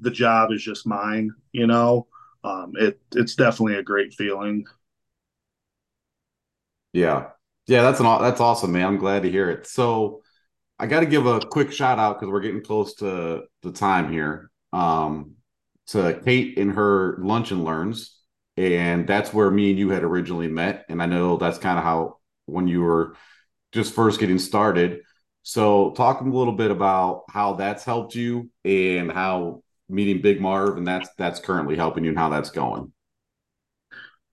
the 0.00 0.10
job 0.10 0.52
is 0.52 0.62
just 0.62 0.86
mine, 0.86 1.34
you 1.52 1.66
know. 1.66 2.06
Um 2.44 2.72
it 2.76 3.00
it's 3.14 3.36
definitely 3.36 3.76
a 3.76 3.82
great 3.82 4.14
feeling. 4.14 4.66
Yeah. 6.92 7.28
Yeah, 7.66 7.82
that's 7.82 8.00
an 8.00 8.06
that's 8.06 8.40
awesome, 8.40 8.72
man. 8.72 8.86
I'm 8.86 8.98
glad 8.98 9.22
to 9.22 9.30
hear 9.30 9.50
it. 9.50 9.66
So 9.66 10.22
I 10.78 10.86
got 10.86 11.00
to 11.00 11.06
give 11.06 11.26
a 11.26 11.40
quick 11.40 11.72
shout 11.72 11.98
out 11.98 12.18
because 12.18 12.32
we're 12.32 12.40
getting 12.40 12.62
close 12.62 12.94
to 12.96 13.44
the 13.62 13.72
time 13.72 14.12
here. 14.12 14.50
Um, 14.72 15.36
to 15.88 16.20
Kate 16.24 16.56
in 16.58 16.70
her 16.70 17.16
lunch 17.18 17.50
and 17.50 17.64
learns 17.64 18.18
and 18.56 19.06
that's 19.06 19.32
where 19.32 19.50
me 19.50 19.70
and 19.70 19.78
you 19.78 19.90
had 19.90 20.04
originally 20.04 20.48
met 20.48 20.84
and 20.88 21.02
i 21.02 21.06
know 21.06 21.36
that's 21.36 21.58
kind 21.58 21.78
of 21.78 21.84
how 21.84 22.18
when 22.46 22.68
you 22.68 22.80
were 22.82 23.16
just 23.72 23.94
first 23.94 24.20
getting 24.20 24.38
started 24.38 25.00
so 25.42 25.92
talk 25.92 26.20
a 26.20 26.24
little 26.24 26.52
bit 26.52 26.70
about 26.70 27.24
how 27.28 27.54
that's 27.54 27.84
helped 27.84 28.14
you 28.14 28.50
and 28.64 29.10
how 29.10 29.62
meeting 29.88 30.22
big 30.22 30.40
marv 30.40 30.76
and 30.76 30.86
that's 30.86 31.08
that's 31.18 31.40
currently 31.40 31.76
helping 31.76 32.04
you 32.04 32.10
and 32.10 32.18
how 32.18 32.28
that's 32.28 32.50
going 32.50 32.92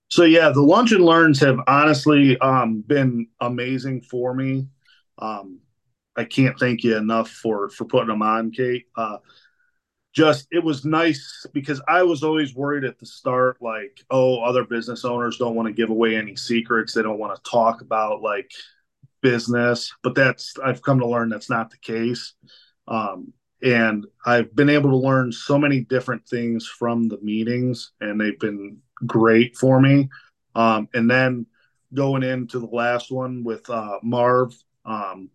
so 0.09 0.23
yeah 0.23 0.49
the 0.49 0.61
lunch 0.61 0.91
and 0.91 1.03
learns 1.03 1.39
have 1.39 1.59
honestly 1.67 2.37
um, 2.39 2.81
been 2.81 3.27
amazing 3.41 4.01
for 4.01 4.33
me 4.33 4.67
um, 5.19 5.59
i 6.15 6.23
can't 6.23 6.59
thank 6.59 6.83
you 6.83 6.97
enough 6.97 7.29
for 7.29 7.69
for 7.69 7.85
putting 7.85 8.09
them 8.09 8.21
on 8.21 8.51
kate 8.51 8.85
uh, 8.97 9.17
just 10.13 10.47
it 10.51 10.63
was 10.63 10.85
nice 10.85 11.45
because 11.53 11.81
I 11.87 12.03
was 12.03 12.23
always 12.23 12.55
worried 12.55 12.83
at 12.83 12.97
the 12.99 13.05
start, 13.05 13.57
like, 13.61 14.03
oh, 14.09 14.41
other 14.41 14.63
business 14.63 15.05
owners 15.05 15.37
don't 15.37 15.55
want 15.55 15.67
to 15.67 15.73
give 15.73 15.89
away 15.89 16.15
any 16.15 16.35
secrets. 16.35 16.93
They 16.93 17.03
don't 17.03 17.19
want 17.19 17.35
to 17.35 17.49
talk 17.49 17.81
about 17.81 18.21
like 18.21 18.51
business. 19.21 19.93
But 20.03 20.15
that's 20.15 20.55
I've 20.63 20.81
come 20.81 20.99
to 20.99 21.07
learn 21.07 21.29
that's 21.29 21.49
not 21.49 21.69
the 21.69 21.77
case. 21.77 22.33
Um, 22.87 23.33
and 23.61 24.07
I've 24.25 24.55
been 24.55 24.69
able 24.69 24.89
to 24.89 24.97
learn 24.97 25.31
so 25.31 25.59
many 25.59 25.81
different 25.81 26.27
things 26.27 26.67
from 26.67 27.07
the 27.07 27.19
meetings, 27.21 27.91
and 28.01 28.19
they've 28.19 28.39
been 28.39 28.79
great 29.05 29.57
for 29.57 29.79
me. 29.79 30.09
Um, 30.55 30.89
and 30.93 31.09
then 31.09 31.45
going 31.93 32.23
into 32.23 32.59
the 32.59 32.67
last 32.67 33.11
one 33.11 33.43
with 33.43 33.69
uh, 33.69 33.99
Marv, 34.03 34.53
um, 34.85 35.29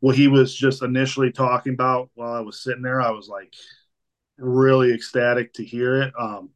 what 0.00 0.16
he 0.16 0.28
was 0.28 0.54
just 0.54 0.82
initially 0.82 1.30
talking 1.30 1.74
about 1.74 2.10
while 2.14 2.32
I 2.32 2.40
was 2.40 2.62
sitting 2.62 2.82
there, 2.82 3.00
I 3.00 3.10
was 3.10 3.28
like, 3.28 3.54
really 4.38 4.92
ecstatic 4.92 5.52
to 5.54 5.64
hear 5.64 6.02
it. 6.02 6.12
Um, 6.18 6.50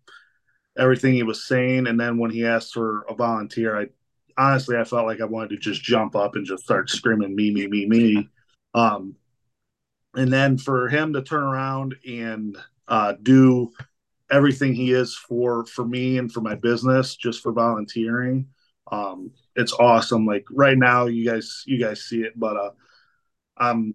everything 0.79 1.15
he 1.15 1.23
was 1.23 1.47
saying, 1.47 1.87
and 1.87 1.99
then 1.99 2.19
when 2.19 2.31
he 2.31 2.45
asked 2.45 2.75
for 2.75 3.05
a 3.09 3.15
volunteer, 3.15 3.79
I 3.79 3.87
honestly 4.37 4.77
I 4.77 4.85
felt 4.85 5.07
like 5.07 5.21
I 5.21 5.25
wanted 5.25 5.51
to 5.51 5.57
just 5.59 5.83
jump 5.83 6.17
up 6.17 6.37
and 6.37 6.45
just 6.45 6.65
start 6.65 6.91
screaming 6.91 7.35
me, 7.35 7.51
me, 7.51 7.67
me, 7.67 7.87
me. 7.87 8.29
Um, 8.75 9.17
and 10.15 10.33
then 10.33 10.59
for 10.59 10.89
him 10.89 11.13
to 11.13 11.23
turn 11.23 11.43
around 11.45 11.95
and 12.07 12.57
uh, 12.89 13.15
do 13.23 13.73
everything 14.31 14.75
he 14.75 14.93
is 14.93 15.15
for 15.15 15.65
for 15.67 15.85
me 15.85 16.19
and 16.19 16.33
for 16.33 16.41
my 16.41 16.55
business 16.55 17.17
just 17.17 17.43
for 17.43 17.53
volunteering 17.53 18.47
um 18.93 19.31
it's 19.55 19.73
awesome 19.75 20.27
like 20.27 20.45
right 20.51 20.79
now 20.79 21.07
you 21.07 21.25
guys 21.25 21.63
you 21.67 21.79
guys 21.79 22.03
see 22.05 22.23
it 22.23 22.33
but 22.37 22.57
uh 22.57 22.71
i'm 23.57 23.95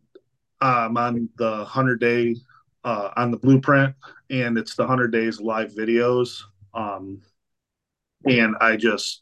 i'm 0.61 0.97
on 0.97 1.29
the 1.37 1.49
100 1.49 1.99
day 1.99 2.35
uh, 2.83 3.11
on 3.15 3.31
the 3.31 3.37
blueprint, 3.37 3.95
and 4.29 4.57
it's 4.57 4.75
the 4.75 4.83
100 4.83 5.11
days 5.11 5.39
live 5.39 5.71
videos. 5.71 6.41
Um, 6.73 7.21
and 8.25 8.55
I 8.59 8.75
just, 8.75 9.21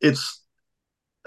it's, 0.00 0.42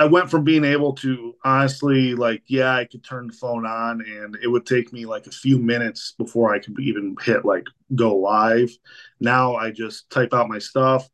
I 0.02 0.06
went 0.06 0.32
from 0.32 0.44
being 0.44 0.64
able 0.66 0.94
to 0.94 1.36
honestly, 1.46 2.16
like, 2.16 2.42
yeah, 2.48 2.74
I 2.74 2.86
could 2.86 3.04
turn 3.04 3.28
the 3.28 3.34
phone 3.34 3.68
on 3.68 4.02
and 4.02 4.36
it 4.42 4.48
would 4.48 4.66
take 4.66 4.92
me 4.92 5.06
like 5.06 5.28
a 5.28 5.32
few 5.32 5.60
minutes 5.60 6.16
before 6.18 6.52
I 6.52 6.58
could 6.58 6.80
even 6.80 7.16
hit 7.22 7.46
like 7.46 7.68
go 7.94 8.16
live. 8.16 8.72
Now 9.20 9.56
I 9.58 9.70
just 9.70 10.10
type 10.10 10.34
out 10.34 10.50
my 10.50 10.58
stuff 10.58 11.08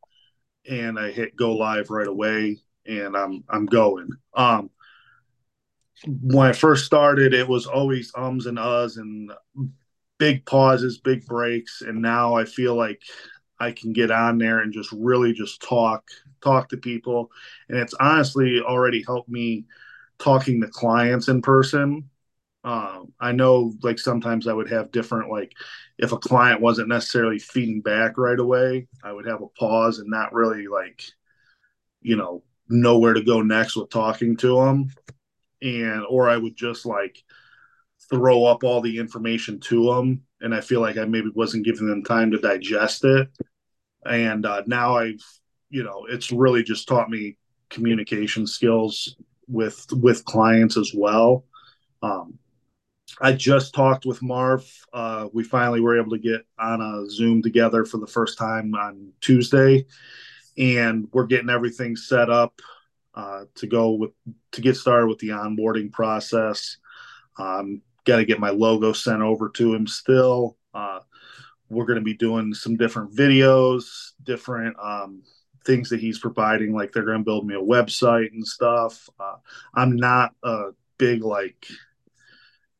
and 0.69 0.97
I 0.97 1.11
hit 1.11 1.35
go 1.35 1.53
live 1.53 1.89
right 1.89 2.07
away 2.07 2.59
and 2.85 3.17
I'm 3.17 3.43
I'm 3.49 3.65
going. 3.65 4.07
Um 4.33 4.69
when 6.05 6.47
I 6.47 6.53
first 6.53 6.85
started, 6.85 7.33
it 7.33 7.49
was 7.49 7.65
always 7.65 8.13
ums 8.15 8.45
and 8.45 8.57
uhs 8.57 8.95
and 8.95 9.33
big 10.17 10.45
pauses, 10.45 10.97
big 10.97 11.25
breaks, 11.25 11.81
and 11.81 12.01
now 12.01 12.35
I 12.35 12.45
feel 12.45 12.75
like 12.75 13.01
I 13.59 13.71
can 13.71 13.93
get 13.93 14.11
on 14.11 14.37
there 14.37 14.59
and 14.59 14.73
just 14.73 14.91
really 14.91 15.33
just 15.33 15.61
talk 15.61 16.03
talk 16.41 16.69
to 16.69 16.77
people, 16.77 17.31
and 17.69 17.77
it's 17.77 17.95
honestly 17.99 18.61
already 18.61 19.03
helped 19.03 19.29
me 19.29 19.65
talking 20.19 20.61
to 20.61 20.67
clients 20.67 21.27
in 21.27 21.41
person. 21.41 22.09
Um, 22.63 23.13
I 23.19 23.31
know 23.31 23.73
like 23.83 23.99
sometimes 23.99 24.47
I 24.47 24.53
would 24.53 24.69
have 24.69 24.91
different 24.91 25.31
like 25.31 25.53
if 25.97 26.11
a 26.11 26.17
client 26.17 26.61
wasn't 26.61 26.89
necessarily 26.89 27.39
feeding 27.39 27.81
back 27.81 28.17
right 28.17 28.39
away, 28.39 28.87
I 29.03 29.13
would 29.13 29.27
have 29.27 29.41
a 29.41 29.47
pause 29.59 29.99
and 29.99 30.09
not 30.09 30.33
really 30.33 30.67
like 30.67 31.03
you 32.01 32.15
know 32.15 32.43
know 32.69 32.97
where 32.99 33.13
to 33.13 33.23
go 33.23 33.41
next 33.41 33.75
with 33.75 33.89
talking 33.89 34.37
to 34.37 34.55
them, 34.57 34.89
and 35.61 36.03
or 36.09 36.29
I 36.29 36.37
would 36.37 36.55
just 36.55 36.85
like 36.85 37.23
throw 38.09 38.45
up 38.45 38.63
all 38.63 38.81
the 38.81 38.97
information 38.97 39.59
to 39.59 39.93
them 39.93 40.21
and 40.41 40.53
i 40.53 40.61
feel 40.61 40.81
like 40.81 40.97
i 40.97 41.05
maybe 41.05 41.29
wasn't 41.35 41.65
giving 41.65 41.87
them 41.87 42.03
time 42.03 42.31
to 42.31 42.37
digest 42.37 43.03
it. 43.03 43.27
And 44.05 44.45
uh, 44.45 44.63
now 44.65 44.97
i've 44.97 45.23
you 45.69 45.83
know 45.83 46.05
it's 46.09 46.31
really 46.31 46.63
just 46.63 46.87
taught 46.87 47.09
me 47.09 47.37
communication 47.69 48.47
skills 48.47 49.17
with 49.47 49.85
with 49.91 50.25
clients 50.25 50.77
as 50.77 50.93
well. 50.93 51.45
Um, 52.01 52.37
i 53.21 53.33
just 53.33 53.73
talked 53.73 54.05
with 54.05 54.21
marv. 54.21 54.69
Uh, 54.93 55.27
we 55.33 55.43
finally 55.43 55.81
were 55.81 55.99
able 55.99 56.11
to 56.11 56.19
get 56.19 56.45
on 56.59 56.81
a 56.81 57.09
zoom 57.09 57.41
together 57.41 57.85
for 57.85 57.97
the 57.97 58.07
first 58.07 58.37
time 58.37 58.73
on 58.75 59.11
tuesday 59.21 59.85
and 60.57 61.07
we're 61.13 61.25
getting 61.25 61.49
everything 61.49 61.95
set 61.95 62.29
up 62.29 62.61
uh, 63.15 63.45
to 63.55 63.67
go 63.67 63.91
with 63.91 64.11
to 64.51 64.61
get 64.61 64.75
started 64.75 65.07
with 65.07 65.19
the 65.19 65.29
onboarding 65.29 65.91
process. 65.91 66.77
Um, 67.37 67.81
got 68.07 68.17
to 68.17 68.25
get 68.25 68.39
my 68.39 68.49
logo 68.49 68.93
sent 68.93 69.21
over 69.21 69.49
to 69.49 69.75
him 69.75 69.85
still. 69.85 70.57
Uh, 70.73 70.99
we're 71.69 71.85
going 71.85 71.99
to 71.99 72.05
be 72.05 72.15
doing 72.15 72.53
some 72.53 72.77
different 72.77 73.13
videos, 73.13 74.11
different 74.23 74.75
um, 74.81 75.21
things 75.65 75.89
that 75.89 75.99
he's 75.99 76.17
providing. 76.17 76.73
Like 76.73 76.91
they're 76.91 77.05
going 77.05 77.19
to 77.19 77.23
build 77.23 77.45
me 77.45 77.55
a 77.55 77.59
website 77.59 78.31
and 78.31 78.47
stuff. 78.47 79.07
Uh, 79.19 79.35
I'm 79.75 79.97
not 79.97 80.33
a 80.43 80.69
big 80.97 81.23
like 81.23 81.67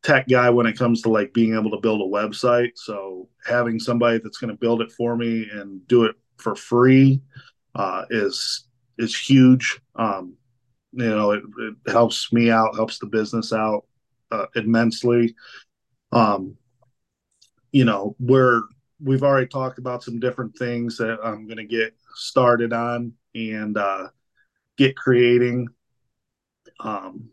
tech 0.02 0.28
guy 0.30 0.50
when 0.50 0.66
it 0.66 0.78
comes 0.78 1.02
to 1.02 1.10
like 1.10 1.34
being 1.34 1.54
able 1.54 1.72
to 1.72 1.82
build 1.82 2.02
a 2.02 2.06
website. 2.06 2.72
So 2.76 3.28
having 3.46 3.80
somebody 3.80 4.20
that's 4.20 4.38
going 4.38 4.52
to 4.52 4.58
build 4.58 4.82
it 4.82 4.92
for 4.94 5.18
me 5.18 5.48
and 5.52 5.86
do 5.88 6.06
it 6.06 6.16
for 6.38 6.56
free 6.56 7.22
uh, 7.76 8.06
is 8.10 8.68
is 8.98 9.16
huge. 9.16 9.80
Um, 9.96 10.36
you 10.94 11.10
know, 11.10 11.32
it, 11.32 11.44
it 11.60 11.92
helps 11.92 12.32
me 12.32 12.50
out, 12.50 12.76
helps 12.76 12.98
the 12.98 13.06
business 13.06 13.52
out 13.52 13.84
uh, 14.32 14.46
immensely. 14.56 15.36
Um, 16.12 16.58
you 17.72 17.86
know, 17.86 18.16
we're 18.20 18.62
we've 19.02 19.24
already 19.24 19.48
talked 19.48 19.78
about 19.80 20.04
some 20.04 20.20
different 20.20 20.58
things 20.58 20.98
that 20.98 21.20
I'm 21.24 21.46
going 21.46 21.58
to 21.58 21.66
get 21.66 21.96
started 22.16 22.74
on 22.74 23.14
and 23.36 23.78
uh, 23.78 24.08
get 24.78 24.96
creating. 24.96 25.68
Um, 26.80 27.30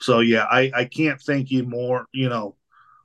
so 0.00 0.20
yeah, 0.20 0.44
I 0.44 0.70
I 0.74 0.84
can't 0.84 1.20
thank 1.20 1.50
you 1.50 1.64
more, 1.64 2.06
you 2.12 2.28
know, 2.28 2.56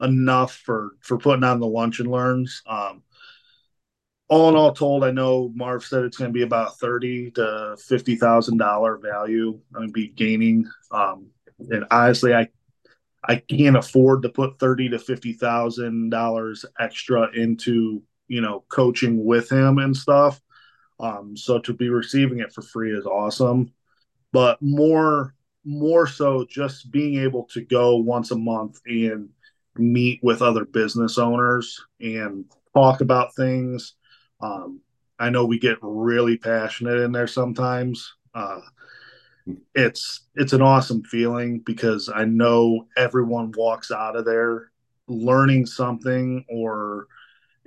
enough 0.02 0.54
for 0.54 0.92
for 1.02 1.18
putting 1.18 1.44
on 1.44 1.60
the 1.60 1.68
lunch 1.68 2.00
and 2.00 2.12
learns. 2.12 2.62
Um, 2.68 3.04
all 4.30 4.50
in 4.50 4.56
all 4.56 4.74
told, 4.74 5.04
I 5.04 5.12
know 5.12 5.52
Marv 5.54 5.84
said 5.84 6.04
it's 6.04 6.18
going 6.18 6.30
to 6.30 6.34
be 6.34 6.44
about 6.44 6.80
thirty 6.80 7.32
to 7.32 7.78
fifty 7.80 8.16
thousand 8.16 8.58
dollar 8.58 8.98
value. 8.98 9.60
I'm 9.74 9.82
going 9.82 9.88
to 9.90 9.94
be 9.94 10.08
gaining, 10.08 10.70
um, 10.92 11.28
and 11.60 11.86
honestly, 11.92 12.34
I 12.34 12.50
I 13.26 13.38
can't 13.38 13.78
afford 13.78 14.24
to 14.24 14.30
put 14.30 14.60
thirty 14.60 14.90
to 14.90 15.00
fifty 15.00 15.34
thousand 15.34 16.10
dollars 16.10 16.66
extra 16.80 17.30
into 17.36 18.02
you 18.28 18.42
know 18.42 18.64
coaching 18.70 19.24
with 19.24 19.52
him 19.52 19.78
and 19.78 19.96
stuff. 19.96 20.42
Um, 21.00 21.36
so 21.36 21.60
to 21.60 21.74
be 21.74 21.90
receiving 21.90 22.40
it 22.40 22.54
for 22.54 22.62
free 22.62 22.96
is 22.96 23.06
awesome, 23.06 23.72
but 24.32 24.62
more 24.62 25.36
more 25.66 26.08
so 26.08 26.46
just 26.50 26.92
being 26.92 27.20
able 27.20 27.46
to 27.46 27.62
go 27.62 27.98
once 27.98 28.32
a 28.32 28.36
month 28.36 28.80
and 28.86 29.30
meet 29.78 30.20
with 30.22 30.42
other 30.42 30.66
business 30.66 31.18
owners 31.18 31.80
and 32.00 32.46
talk 32.74 33.02
about 33.02 33.36
things. 33.36 33.96
Um, 34.42 34.82
I 35.20 35.30
know 35.30 35.46
we 35.46 35.60
get 35.60 35.78
really 35.82 36.38
passionate 36.38 37.00
in 37.00 37.12
there 37.12 37.28
sometimes. 37.28 38.14
Uh, 38.36 38.60
it's 39.76 40.22
it's 40.36 40.54
an 40.54 40.62
awesome 40.62 41.04
feeling 41.04 41.60
because 41.60 42.10
I 42.14 42.26
know 42.26 42.88
everyone 42.96 43.52
walks 43.56 43.92
out 43.92 44.16
of 44.16 44.26
there 44.26 44.72
learning 45.08 45.66
something 45.66 46.46
or 46.50 47.08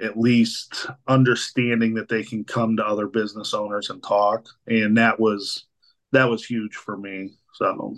at 0.02 0.18
least 0.18 0.86
understanding 1.06 1.94
that 1.94 2.08
they 2.08 2.22
can 2.22 2.44
come 2.44 2.76
to 2.76 2.86
other 2.86 3.06
business 3.06 3.54
owners 3.54 3.90
and 3.90 4.02
talk. 4.02 4.46
And 4.66 4.96
that 4.98 5.18
was 5.18 5.66
that 6.12 6.26
was 6.26 6.44
huge 6.44 6.74
for 6.74 6.96
me. 6.96 7.32
So 7.54 7.96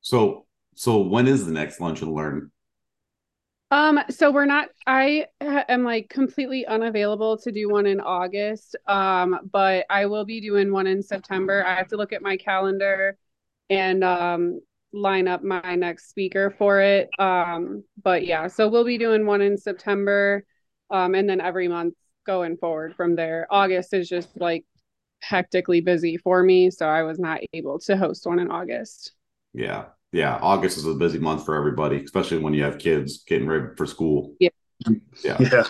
so 0.00 0.46
so 0.74 0.98
when 0.98 1.26
is 1.26 1.46
the 1.46 1.52
next 1.52 1.80
lunch 1.80 2.02
and 2.02 2.12
learn 2.12 2.50
um, 3.76 4.00
so 4.08 4.30
we're 4.30 4.46
not, 4.46 4.68
I 4.86 5.26
am 5.42 5.84
like 5.84 6.08
completely 6.08 6.64
unavailable 6.64 7.36
to 7.36 7.52
do 7.52 7.68
one 7.68 7.84
in 7.84 8.00
August. 8.00 8.74
Um, 8.86 9.38
but 9.52 9.84
I 9.90 10.06
will 10.06 10.24
be 10.24 10.40
doing 10.40 10.72
one 10.72 10.86
in 10.86 11.02
September. 11.02 11.62
I 11.62 11.74
have 11.74 11.88
to 11.88 11.98
look 11.98 12.14
at 12.14 12.22
my 12.22 12.38
calendar 12.38 13.18
and 13.68 14.02
um 14.02 14.60
line 14.94 15.28
up 15.28 15.42
my 15.42 15.74
next 15.74 16.08
speaker 16.08 16.54
for 16.56 16.80
it. 16.80 17.10
Um, 17.18 17.84
but 18.02 18.24
yeah, 18.24 18.46
so 18.46 18.66
we'll 18.66 18.86
be 18.86 18.96
doing 18.96 19.26
one 19.26 19.42
in 19.42 19.58
September. 19.58 20.46
Um, 20.90 21.14
and 21.14 21.28
then 21.28 21.42
every 21.42 21.68
month 21.68 21.96
going 22.24 22.56
forward 22.56 22.96
from 22.96 23.14
there. 23.14 23.46
August 23.50 23.92
is 23.92 24.08
just 24.08 24.30
like 24.36 24.64
hectically 25.20 25.82
busy 25.82 26.16
for 26.16 26.42
me, 26.42 26.70
so 26.70 26.86
I 26.86 27.02
was 27.02 27.18
not 27.18 27.40
able 27.52 27.78
to 27.80 27.96
host 27.98 28.24
one 28.26 28.38
in 28.38 28.50
August. 28.50 29.12
Yeah 29.52 29.86
yeah, 30.12 30.38
August 30.40 30.78
is 30.78 30.86
a 30.86 30.94
busy 30.94 31.18
month 31.18 31.44
for 31.44 31.54
everybody, 31.54 32.02
especially 32.02 32.38
when 32.38 32.54
you 32.54 32.62
have 32.64 32.78
kids 32.78 33.24
getting 33.26 33.48
ready 33.48 33.66
for 33.76 33.86
school. 33.86 34.34
Yeah. 34.40 34.50
Yeah. 35.22 35.36
Yeah. 35.40 35.64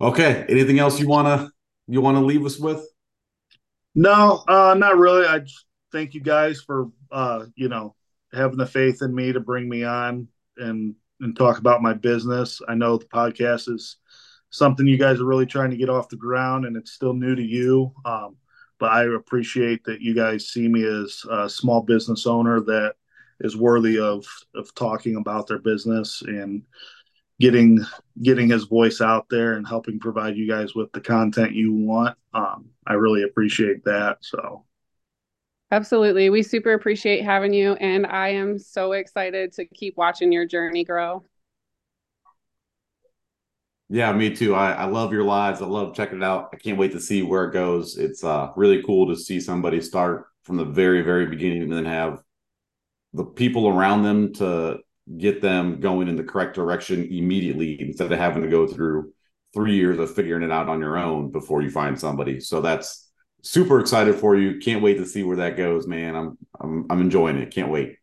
Okay. 0.00 0.44
Anything 0.48 0.78
else 0.78 0.98
you 1.00 1.08
wanna 1.08 1.50
you 1.86 2.00
wanna 2.00 2.22
leave 2.22 2.44
us 2.44 2.58
with? 2.58 2.84
No, 3.94 4.42
uh, 4.48 4.74
not 4.76 4.96
really. 4.96 5.26
I 5.26 5.40
thank 5.92 6.14
you 6.14 6.20
guys 6.20 6.60
for 6.60 6.90
uh, 7.12 7.46
you 7.54 7.68
know, 7.68 7.94
having 8.32 8.58
the 8.58 8.66
faith 8.66 9.02
in 9.02 9.14
me 9.14 9.32
to 9.32 9.40
bring 9.40 9.68
me 9.68 9.84
on 9.84 10.28
and 10.56 10.94
and 11.20 11.36
talk 11.36 11.58
about 11.58 11.82
my 11.82 11.94
business. 11.94 12.60
I 12.68 12.74
know 12.74 12.98
the 12.98 13.06
podcast 13.06 13.72
is 13.72 13.96
something 14.50 14.86
you 14.86 14.98
guys 14.98 15.20
are 15.20 15.24
really 15.24 15.46
trying 15.46 15.70
to 15.70 15.76
get 15.76 15.88
off 15.88 16.08
the 16.08 16.16
ground 16.16 16.64
and 16.64 16.76
it's 16.76 16.92
still 16.92 17.14
new 17.14 17.34
to 17.34 17.42
you. 17.42 17.92
Um, 18.04 18.36
but 18.78 18.90
I 18.90 19.04
appreciate 19.04 19.84
that 19.84 20.00
you 20.00 20.14
guys 20.14 20.48
see 20.48 20.68
me 20.68 20.84
as 20.84 21.24
a 21.30 21.48
small 21.48 21.82
business 21.82 22.26
owner 22.26 22.60
that 22.60 22.94
is 23.40 23.56
worthy 23.56 23.98
of 23.98 24.26
of 24.54 24.74
talking 24.74 25.16
about 25.16 25.46
their 25.46 25.58
business 25.58 26.22
and 26.22 26.62
getting 27.40 27.80
getting 28.22 28.48
his 28.48 28.64
voice 28.64 29.00
out 29.00 29.26
there 29.28 29.54
and 29.54 29.66
helping 29.66 29.98
provide 29.98 30.36
you 30.36 30.48
guys 30.48 30.74
with 30.74 30.90
the 30.92 31.00
content 31.00 31.52
you 31.52 31.72
want. 31.72 32.16
Um, 32.32 32.66
I 32.86 32.94
really 32.94 33.22
appreciate 33.22 33.84
that. 33.84 34.18
So 34.20 34.64
absolutely, 35.70 36.30
we 36.30 36.42
super 36.42 36.72
appreciate 36.72 37.24
having 37.24 37.52
you, 37.52 37.72
and 37.74 38.06
I 38.06 38.28
am 38.28 38.58
so 38.58 38.92
excited 38.92 39.52
to 39.54 39.64
keep 39.66 39.96
watching 39.96 40.32
your 40.32 40.46
journey 40.46 40.84
grow. 40.84 41.24
Yeah, 43.88 44.12
me 44.12 44.34
too. 44.34 44.54
I, 44.54 44.72
I 44.72 44.84
love 44.86 45.12
your 45.12 45.24
lives. 45.24 45.60
I 45.60 45.66
love 45.66 45.94
checking 45.94 46.18
it 46.18 46.24
out. 46.24 46.50
I 46.52 46.56
can't 46.56 46.78
wait 46.78 46.92
to 46.92 47.00
see 47.00 47.22
where 47.22 47.44
it 47.44 47.52
goes. 47.52 47.98
It's 47.98 48.24
uh, 48.24 48.50
really 48.56 48.82
cool 48.82 49.08
to 49.08 49.16
see 49.16 49.40
somebody 49.40 49.80
start 49.80 50.26
from 50.42 50.56
the 50.56 50.64
very, 50.64 51.02
very 51.02 51.26
beginning 51.26 51.62
and 51.62 51.72
then 51.72 51.84
have 51.84 52.22
the 53.12 53.24
people 53.24 53.68
around 53.68 54.02
them 54.02 54.32
to 54.34 54.78
get 55.18 55.42
them 55.42 55.80
going 55.80 56.08
in 56.08 56.16
the 56.16 56.24
correct 56.24 56.54
direction 56.54 57.04
immediately 57.04 57.80
instead 57.80 58.10
of 58.10 58.18
having 58.18 58.42
to 58.42 58.48
go 58.48 58.66
through 58.66 59.12
three 59.52 59.76
years 59.76 59.98
of 59.98 60.14
figuring 60.14 60.42
it 60.42 60.50
out 60.50 60.68
on 60.68 60.80
your 60.80 60.98
own 60.98 61.30
before 61.30 61.62
you 61.62 61.70
find 61.70 61.98
somebody. 61.98 62.40
So 62.40 62.60
that's 62.60 63.10
super 63.42 63.78
excited 63.80 64.16
for 64.16 64.34
you. 64.34 64.58
Can't 64.58 64.82
wait 64.82 64.96
to 64.96 65.06
see 65.06 65.22
where 65.22 65.36
that 65.36 65.56
goes, 65.56 65.86
man. 65.86 66.16
I'm 66.16 66.38
I'm 66.58 66.86
I'm 66.90 67.00
enjoying 67.02 67.36
it. 67.36 67.54
Can't 67.54 67.70
wait. 67.70 67.96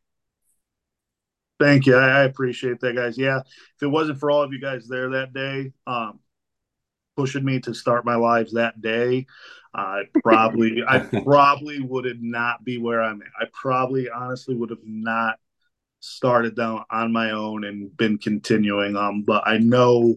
Thank 1.61 1.85
you. 1.85 1.95
I, 1.95 2.21
I, 2.21 2.23
appreciate 2.23 2.79
that, 2.79 2.95
guys. 2.95 3.17
Yeah, 3.17 3.39
if 3.39 3.83
it 3.83 3.87
wasn't 3.87 4.19
for 4.19 4.31
all 4.31 4.43
of 4.43 4.51
you 4.51 4.59
guys 4.59 4.87
there 4.87 5.09
that 5.11 5.33
day, 5.33 5.71
um, 5.85 6.19
pushing 7.15 7.45
me 7.45 7.59
to 7.61 7.73
start 7.73 8.05
my 8.05 8.15
lives 8.15 8.53
that 8.53 8.81
day, 8.81 9.27
I 9.73 10.03
probably, 10.23 10.83
I 10.87 10.99
probably 11.23 11.79
would 11.79 12.21
not 12.21 12.63
be 12.63 12.77
where 12.77 13.01
I'm 13.01 13.21
at. 13.21 13.27
I 13.39 13.45
probably, 13.53 14.09
honestly, 14.09 14.55
would 14.55 14.71
have 14.71 14.83
not 14.83 15.37
started 15.99 16.55
down 16.55 16.83
on 16.89 17.11
my 17.11 17.31
own 17.31 17.63
and 17.63 17.95
been 17.95 18.17
continuing. 18.17 18.95
Um, 18.95 19.21
but 19.21 19.43
I 19.45 19.59
know 19.59 20.15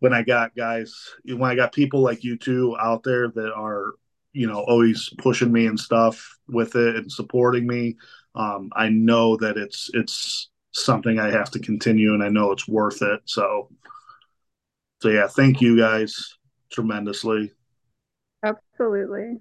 when 0.00 0.12
I 0.12 0.22
got 0.22 0.54
guys, 0.54 0.94
when 1.24 1.50
I 1.50 1.54
got 1.54 1.72
people 1.72 2.00
like 2.00 2.22
you 2.22 2.36
two 2.36 2.76
out 2.78 3.02
there 3.02 3.28
that 3.28 3.52
are, 3.54 3.94
you 4.32 4.46
know, 4.46 4.60
always 4.60 5.10
pushing 5.18 5.50
me 5.50 5.66
and 5.66 5.80
stuff 5.80 6.38
with 6.48 6.76
it 6.76 6.96
and 6.96 7.10
supporting 7.10 7.66
me. 7.66 7.96
Um, 8.34 8.70
I 8.76 8.90
know 8.90 9.38
that 9.38 9.56
it's 9.56 9.90
it's 9.94 10.50
something 10.84 11.18
I 11.18 11.30
have 11.30 11.50
to 11.52 11.58
continue, 11.58 12.14
and 12.14 12.22
I 12.22 12.28
know 12.28 12.52
it's 12.52 12.68
worth 12.68 13.02
it. 13.02 13.20
So, 13.24 13.70
so 15.02 15.08
yeah, 15.08 15.26
thank 15.28 15.60
you 15.60 15.78
guys 15.78 16.36
tremendously. 16.70 17.52
Absolutely. 18.42 19.40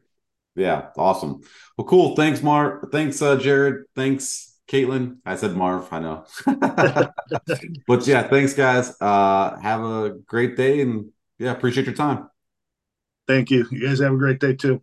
Yeah, 0.56 0.90
awesome. 0.98 1.42
Well, 1.78 1.86
cool. 1.86 2.16
Thanks, 2.16 2.42
Marv. 2.42 2.86
Thanks, 2.92 3.22
uh, 3.22 3.38
Jarrod. 3.38 3.84
Thanks, 3.94 4.58
Kaitlin. 4.68 5.18
I 5.26 5.36
said 5.36 5.56
Marv, 5.56 5.92
I 5.92 6.00
know. 6.00 6.26
but 7.88 8.08
yeah, 8.08 8.24
thanks, 8.28 8.54
guys. 8.54 8.96
Uh, 9.02 9.60
have 9.60 9.84
a 9.84 10.16
great 10.26 10.56
day 10.56 10.82
and 10.82 11.12
yeah, 11.38 11.52
appreciate 11.52 11.86
your 11.86 11.96
time. 11.96 12.30
Thank 13.28 13.52
you. 13.52 13.66
You 13.70 13.88
guys 13.88 14.00
have 14.00 14.14
a 14.14 14.18
great 14.18 14.40
day 14.40 14.54
too. 14.54 14.82